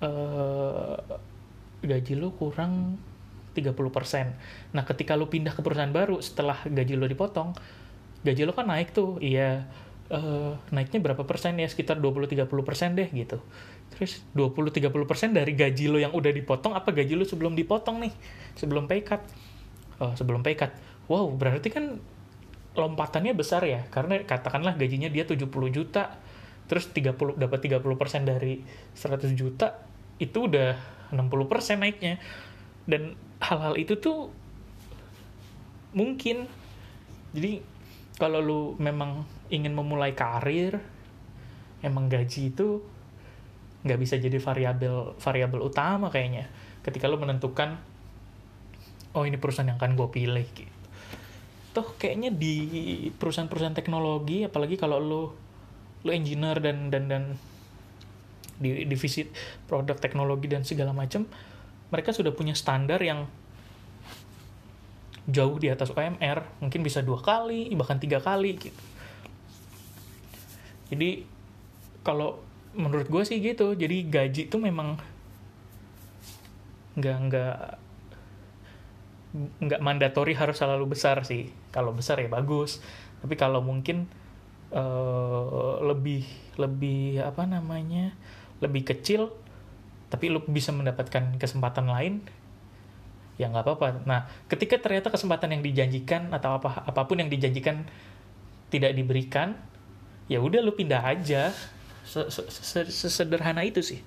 uh, 0.00 0.96
gaji 1.84 2.16
lo 2.16 2.32
kurang 2.32 2.96
30%. 3.52 4.72
Nah, 4.72 4.82
ketika 4.88 5.12
lo 5.12 5.28
pindah 5.28 5.52
ke 5.52 5.60
perusahaan 5.60 5.92
baru 5.92 6.24
setelah 6.24 6.64
gaji 6.64 6.96
lo 6.96 7.04
dipotong, 7.04 7.52
gaji 8.24 8.48
lo 8.48 8.56
kan 8.56 8.64
naik 8.64 8.96
tuh. 8.96 9.20
Iya, 9.20 9.68
uh, 10.12 10.54
naiknya 10.68 11.00
berapa 11.00 11.24
persen 11.24 11.56
ya? 11.56 11.66
Sekitar 11.66 11.98
20-30% 11.98 12.46
deh 12.94 13.08
gitu. 13.10 13.40
Terus 13.96 14.22
20-30% 14.36 14.92
dari 15.32 15.52
gaji 15.56 15.84
lo 15.88 15.98
yang 15.98 16.12
udah 16.12 16.30
dipotong 16.30 16.76
apa 16.76 16.92
gaji 16.92 17.16
lo 17.16 17.24
sebelum 17.24 17.56
dipotong 17.56 18.04
nih? 18.04 18.12
Sebelum 18.54 18.84
pay 18.84 19.00
cut. 19.02 19.24
Oh, 19.98 20.12
sebelum 20.12 20.44
pay 20.44 20.54
cut. 20.54 20.70
Wow, 21.08 21.32
berarti 21.34 21.72
kan 21.72 21.98
lompatannya 22.72 23.36
besar 23.36 23.60
ya 23.68 23.84
karena 23.92 24.24
katakanlah 24.24 24.76
gajinya 24.80 25.12
dia 25.12 25.28
70 25.28 25.44
juta 25.68 26.16
terus 26.72 26.88
30 26.88 27.36
dapat 27.36 27.58
30% 27.68 27.84
dari 28.24 28.64
100 28.96 29.28
juta 29.36 29.84
itu 30.16 30.48
udah 30.48 30.72
60% 31.12 31.84
naiknya 31.84 32.16
dan 32.88 33.12
hal-hal 33.44 33.76
itu 33.76 34.00
tuh 34.00 34.32
mungkin 35.92 36.48
jadi 37.36 37.60
kalau 38.22 38.38
lu 38.38 38.60
memang 38.78 39.26
ingin 39.50 39.74
memulai 39.74 40.14
karir 40.14 40.78
emang 41.82 42.06
gaji 42.06 42.54
itu 42.54 42.78
nggak 43.82 43.98
bisa 43.98 44.14
jadi 44.22 44.38
variabel 44.38 45.18
variabel 45.18 45.66
utama 45.66 46.06
kayaknya. 46.06 46.46
Ketika 46.86 47.10
lu 47.10 47.18
menentukan 47.18 47.82
oh 49.18 49.26
ini 49.26 49.42
perusahaan 49.42 49.66
yang 49.66 49.82
akan 49.82 49.98
gue 49.98 50.08
pilih 50.14 50.46
gitu. 50.54 50.70
Toh 51.74 51.98
kayaknya 51.98 52.30
di 52.30 53.10
perusahaan-perusahaan 53.10 53.74
teknologi 53.74 54.46
apalagi 54.46 54.78
kalau 54.78 55.02
lo 55.02 55.22
lo 56.06 56.10
engineer 56.14 56.62
dan 56.62 56.94
dan 56.94 57.10
dan 57.10 57.22
di 58.62 58.86
divisi 58.86 59.26
produk 59.66 59.98
teknologi 59.98 60.46
dan 60.46 60.62
segala 60.62 60.94
macam 60.94 61.26
mereka 61.90 62.14
sudah 62.14 62.30
punya 62.30 62.54
standar 62.54 63.02
yang 63.02 63.26
jauh 65.30 65.54
di 65.58 65.70
atas 65.70 65.94
UMR 65.94 66.58
mungkin 66.58 66.82
bisa 66.82 66.98
dua 66.98 67.22
kali 67.22 67.70
bahkan 67.78 68.02
tiga 68.02 68.18
kali 68.18 68.58
gitu. 68.58 68.82
Jadi 70.92 71.24
kalau 72.02 72.42
menurut 72.74 73.06
gue 73.06 73.22
sih 73.22 73.38
gitu. 73.38 73.78
Jadi 73.78 74.10
gaji 74.10 74.42
itu 74.50 74.56
memang 74.58 74.98
nggak 76.98 77.16
nggak 77.30 77.56
nggak 79.32 79.80
mandatori 79.80 80.34
harus 80.34 80.58
selalu 80.58 80.92
besar 80.92 81.22
sih. 81.22 81.48
Kalau 81.70 81.94
besar 81.94 82.18
ya 82.18 82.28
bagus. 82.28 82.82
Tapi 83.22 83.38
kalau 83.38 83.62
mungkin 83.62 84.10
uh, 84.74 85.78
lebih 85.80 86.26
lebih 86.58 87.22
apa 87.22 87.46
namanya 87.46 88.12
lebih 88.58 88.84
kecil 88.84 89.32
tapi 90.12 90.28
lu 90.28 90.44
bisa 90.44 90.76
mendapatkan 90.76 91.40
kesempatan 91.40 91.88
lain 91.88 92.20
ya 93.40 93.48
nggak 93.48 93.64
apa-apa. 93.64 94.04
Nah 94.04 94.28
ketika 94.48 94.76
ternyata 94.76 95.08
kesempatan 95.08 95.56
yang 95.56 95.62
dijanjikan 95.64 96.28
atau 96.32 96.60
apa 96.60 96.84
apa 96.84 97.00
pun 97.08 97.20
yang 97.20 97.32
dijanjikan 97.32 97.84
tidak 98.68 98.92
diberikan 98.96 99.56
ya 100.28 100.40
udah 100.40 100.60
lu 100.60 100.72
pindah 100.76 101.02
aja. 101.02 101.52
Sesederhana 102.02 103.62
itu 103.62 103.80
sih. 103.80 104.00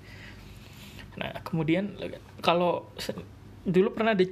Nah 1.16 1.32
kemudian 1.42 1.96
kalau 2.44 2.92
dulu 3.66 3.96
pernah 3.96 4.12
di, 4.12 4.30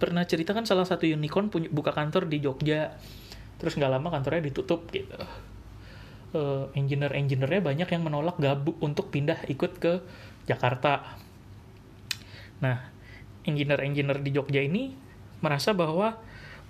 pernah 0.00 0.24
ceritakan 0.24 0.64
salah 0.64 0.88
satu 0.88 1.06
unicorn 1.06 1.52
punya 1.52 1.68
buka 1.70 1.92
kantor 1.92 2.26
di 2.26 2.42
Jogja. 2.42 2.96
Terus 3.60 3.78
nggak 3.78 3.92
lama 3.94 4.08
kantornya 4.10 4.48
ditutup 4.50 4.90
gitu. 4.90 5.14
Uh, 6.32 6.72
engineer 6.72 7.12
engineernya 7.12 7.60
banyak 7.60 7.88
yang 7.92 8.02
menolak 8.02 8.40
gabung 8.40 8.80
untuk 8.80 9.12
pindah 9.12 9.44
ikut 9.52 9.76
ke 9.76 10.00
Jakarta. 10.48 11.20
Nah 12.64 12.91
engineer 13.46 13.80
engineer 13.82 14.18
di 14.22 14.30
Jogja 14.34 14.62
ini 14.62 14.94
merasa 15.42 15.74
bahwa 15.74 16.18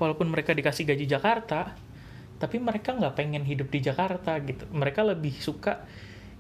walaupun 0.00 0.28
mereka 0.32 0.56
dikasih 0.56 0.88
gaji 0.88 1.04
Jakarta 1.04 1.76
tapi 2.40 2.58
mereka 2.58 2.90
nggak 2.98 3.14
pengen 3.14 3.46
hidup 3.46 3.70
di 3.70 3.78
Jakarta 3.78 4.35
gitu. 4.42 4.66
Mereka 4.74 5.06
lebih 5.06 5.30
suka 5.38 5.87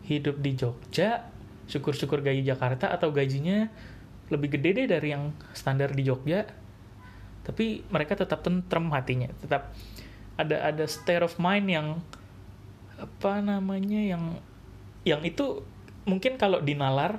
hidup 0.02 0.42
di 0.42 0.58
Jogja 0.58 1.30
syukur-syukur 1.70 2.26
gaji 2.26 2.42
Jakarta 2.42 2.90
atau 2.90 3.14
gajinya 3.14 3.70
lebih 4.26 4.58
gede 4.58 4.82
deh 4.82 4.86
dari 4.90 5.14
yang 5.14 5.30
standar 5.54 5.94
di 5.94 6.02
Jogja. 6.02 6.42
Tapi 7.46 7.86
mereka 7.86 8.18
tetap 8.18 8.42
tentrem 8.42 8.90
hatinya 8.90 9.30
tetap 9.38 9.70
ada 10.34 10.72
ada 10.72 10.84
state 10.90 11.22
of 11.22 11.38
mind 11.38 11.70
yang 11.70 11.86
apa 12.98 13.42
namanya 13.42 13.98
yang 13.98 14.24
yang 15.02 15.22
itu 15.26 15.62
mungkin 16.06 16.38
kalau 16.38 16.62
dinalar 16.62 17.18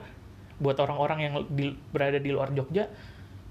buat 0.63 0.79
orang-orang 0.79 1.19
yang 1.27 1.33
di, 1.51 1.75
berada 1.91 2.17
di 2.17 2.31
luar 2.31 2.55
Jogja 2.55 2.87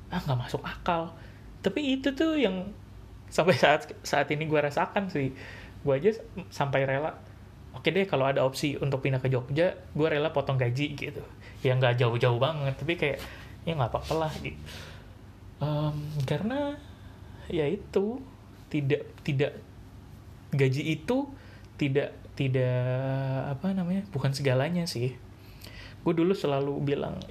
ah 0.08 0.20
nggak 0.20 0.38
masuk 0.48 0.64
akal. 0.64 1.12
Tapi 1.60 2.00
itu 2.00 2.12
tuh 2.16 2.36
yang 2.40 2.72
sampai 3.28 3.56
saat 3.56 3.92
saat 4.04 4.28
ini 4.32 4.48
gue 4.48 4.60
rasakan 4.60 5.12
sih. 5.12 5.32
Gue 5.84 6.00
aja 6.00 6.16
sampai 6.48 6.88
rela 6.88 7.12
oke 7.72 7.88
deh 7.88 8.04
kalau 8.04 8.28
ada 8.28 8.44
opsi 8.44 8.76
untuk 8.80 9.04
pindah 9.04 9.20
ke 9.20 9.28
Jogja 9.28 9.76
gue 9.76 10.06
rela 10.08 10.32
potong 10.32 10.56
gaji 10.56 10.96
gitu. 10.96 11.22
Ya 11.60 11.76
nggak 11.76 12.00
jauh-jauh 12.00 12.40
banget 12.40 12.74
tapi 12.80 12.96
kayak 12.96 13.20
ya 13.68 13.76
nggak 13.76 13.92
apa-apa 13.92 14.14
lah 14.28 14.32
gitu. 14.40 14.60
Um, 15.62 15.94
karena 16.26 16.74
ya 17.46 17.70
itu 17.70 18.18
tidak 18.66 19.04
tidak 19.22 19.60
gaji 20.50 20.98
itu 20.98 21.28
tidak 21.76 22.16
tidak 22.32 22.74
apa 23.52 23.76
namanya 23.76 24.02
bukan 24.08 24.32
segalanya 24.32 24.88
sih 24.88 25.12
gue 26.02 26.14
dulu 26.14 26.34
selalu 26.34 26.74
bilang 26.82 27.22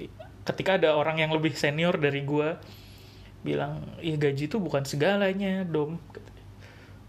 ketika 0.42 0.80
ada 0.80 0.96
orang 0.96 1.22
yang 1.22 1.30
lebih 1.30 1.54
senior 1.54 1.94
dari 2.00 2.24
gue 2.24 2.56
bilang 3.42 3.82
ya 3.98 4.14
gaji 4.14 4.46
itu 4.46 4.56
bukan 4.62 4.86
segalanya 4.86 5.66
dom. 5.66 5.98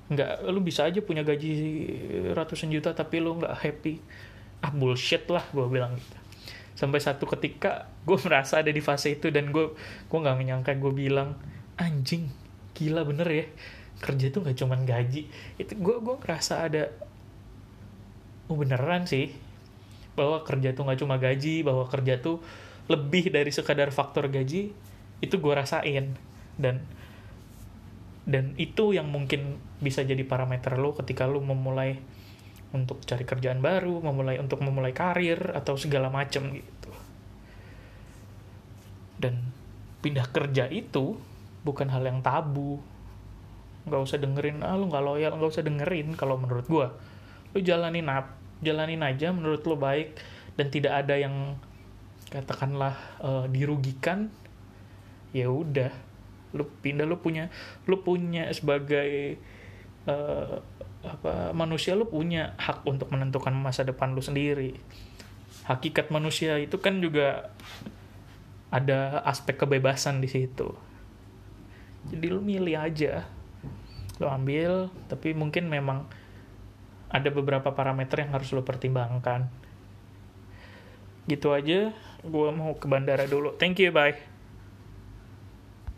Nggak 0.09 0.45
lu 0.49 0.59
bisa 0.61 0.89
aja 0.89 0.99
punya 0.99 1.21
gaji 1.21 1.53
ratusan 2.33 2.73
juta 2.73 2.91
tapi 2.93 3.21
lu 3.21 3.37
nggak 3.37 3.55
happy. 3.63 4.01
Ah 4.65 4.73
bullshit 4.73 5.29
lah 5.29 5.45
gue 5.53 5.65
bilang 5.69 5.93
gitu. 5.95 6.17
Sampai 6.73 6.99
satu 6.99 7.29
ketika 7.29 7.87
gue 8.03 8.17
merasa 8.25 8.59
ada 8.65 8.73
di 8.73 8.81
fase 8.81 9.13
itu 9.13 9.29
dan 9.29 9.53
gue 9.53 9.77
gue 10.09 10.19
nggak 10.19 10.37
menyangka 10.37 10.73
gue 10.77 10.93
bilang 10.93 11.37
anjing 11.77 12.29
gila 12.73 13.05
bener 13.05 13.29
ya 13.29 13.45
kerja 14.01 14.33
tuh 14.33 14.41
nggak 14.43 14.57
cuman 14.57 14.81
gaji. 14.83 15.29
Itu 15.61 15.73
gue 15.77 15.95
gue 16.01 16.15
ngerasa 16.17 16.65
ada 16.65 16.89
oh 18.49 18.57
beneran 18.57 19.05
sih 19.05 19.31
bahwa 20.13 20.45
kerja 20.45 20.73
tuh 20.77 20.85
nggak 20.85 20.99
cuma 21.01 21.15
gaji 21.17 21.65
bahwa 21.65 21.89
kerja 21.89 22.21
tuh 22.21 22.41
lebih 22.91 23.31
dari 23.31 23.49
sekadar 23.49 23.89
faktor 23.89 24.29
gaji 24.29 24.75
itu 25.23 25.35
gue 25.39 25.53
rasain 25.55 26.13
dan 26.59 26.83
dan 28.23 28.55
itu 28.55 28.95
yang 28.95 29.11
mungkin 29.11 29.59
bisa 29.83 30.03
jadi 30.03 30.23
parameter 30.23 30.79
lo 30.79 30.95
ketika 30.95 31.27
lo 31.27 31.43
memulai 31.43 31.99
untuk 32.73 33.05
cari 33.05 33.21
kerjaan 33.21 33.61
baru, 33.61 34.01
memulai 34.01 34.41
untuk 34.41 34.65
memulai 34.65 34.95
karir 34.95 35.53
atau 35.53 35.77
segala 35.77 36.09
macam 36.09 36.49
gitu. 36.57 36.91
Dan 39.21 39.53
pindah 40.01 40.25
kerja 40.33 40.67
itu 40.73 41.15
bukan 41.61 41.87
hal 41.93 42.01
yang 42.01 42.25
tabu. 42.25 42.81
Nggak 43.85 44.01
usah 44.01 44.17
dengerin, 44.17 44.65
ah 44.65 44.73
lu 44.73 44.89
nggak 44.89 45.05
loyal, 45.05 45.37
nggak 45.37 45.51
usah 45.53 45.63
dengerin 45.63 46.17
kalau 46.17 46.41
menurut 46.41 46.65
gue. 46.65 46.87
Lu 47.53 47.59
jalanin 47.61 48.09
ap, 48.09 48.33
jalanin 48.63 49.03
aja 49.03 49.29
menurut 49.35 49.61
lo 49.67 49.75
baik 49.75 50.17
dan 50.55 50.71
tidak 50.71 51.05
ada 51.05 51.19
yang 51.19 51.59
katakanlah 52.31 52.95
uh, 53.21 53.45
dirugikan. 53.51 54.33
Ya 55.33 55.49
udah, 55.49 55.89
lu 56.53 56.65
pindah 56.81 57.09
lu 57.09 57.17
punya 57.17 57.49
lu 57.89 58.01
punya 58.05 58.49
sebagai 58.53 59.41
uh, 60.05 60.61
apa 61.03 61.51
manusia 61.51 61.97
lu 61.99 62.07
punya 62.07 62.55
hak 62.55 62.87
untuk 62.87 63.11
menentukan 63.11 63.51
masa 63.51 63.83
depan 63.83 64.15
lu 64.15 64.23
sendiri. 64.23 64.77
Hakikat 65.67 66.11
manusia 66.13 66.59
itu 66.59 66.79
kan 66.79 67.03
juga 67.03 67.51
ada 68.73 69.21
aspek 69.27 69.59
kebebasan 69.59 70.23
di 70.23 70.29
situ. 70.31 70.73
Jadi 72.09 72.25
lu 72.29 72.39
milih 72.39 72.77
aja. 72.77 73.25
Lu 74.21 74.29
ambil 74.29 74.93
tapi 75.09 75.33
mungkin 75.33 75.67
memang 75.67 76.05
ada 77.13 77.29
beberapa 77.29 77.69
parameter 77.71 78.25
yang 78.25 78.33
harus 78.33 78.49
lu 78.51 78.65
pertimbangkan. 78.65 79.47
Gitu 81.29 81.53
aja 81.53 81.93
gue 82.25 82.49
mau 82.51 82.73
ke 82.75 82.89
bandara 82.89 83.29
dulu. 83.29 83.53
Thank 83.55 83.79
you 83.79 83.93
bye 83.93 84.32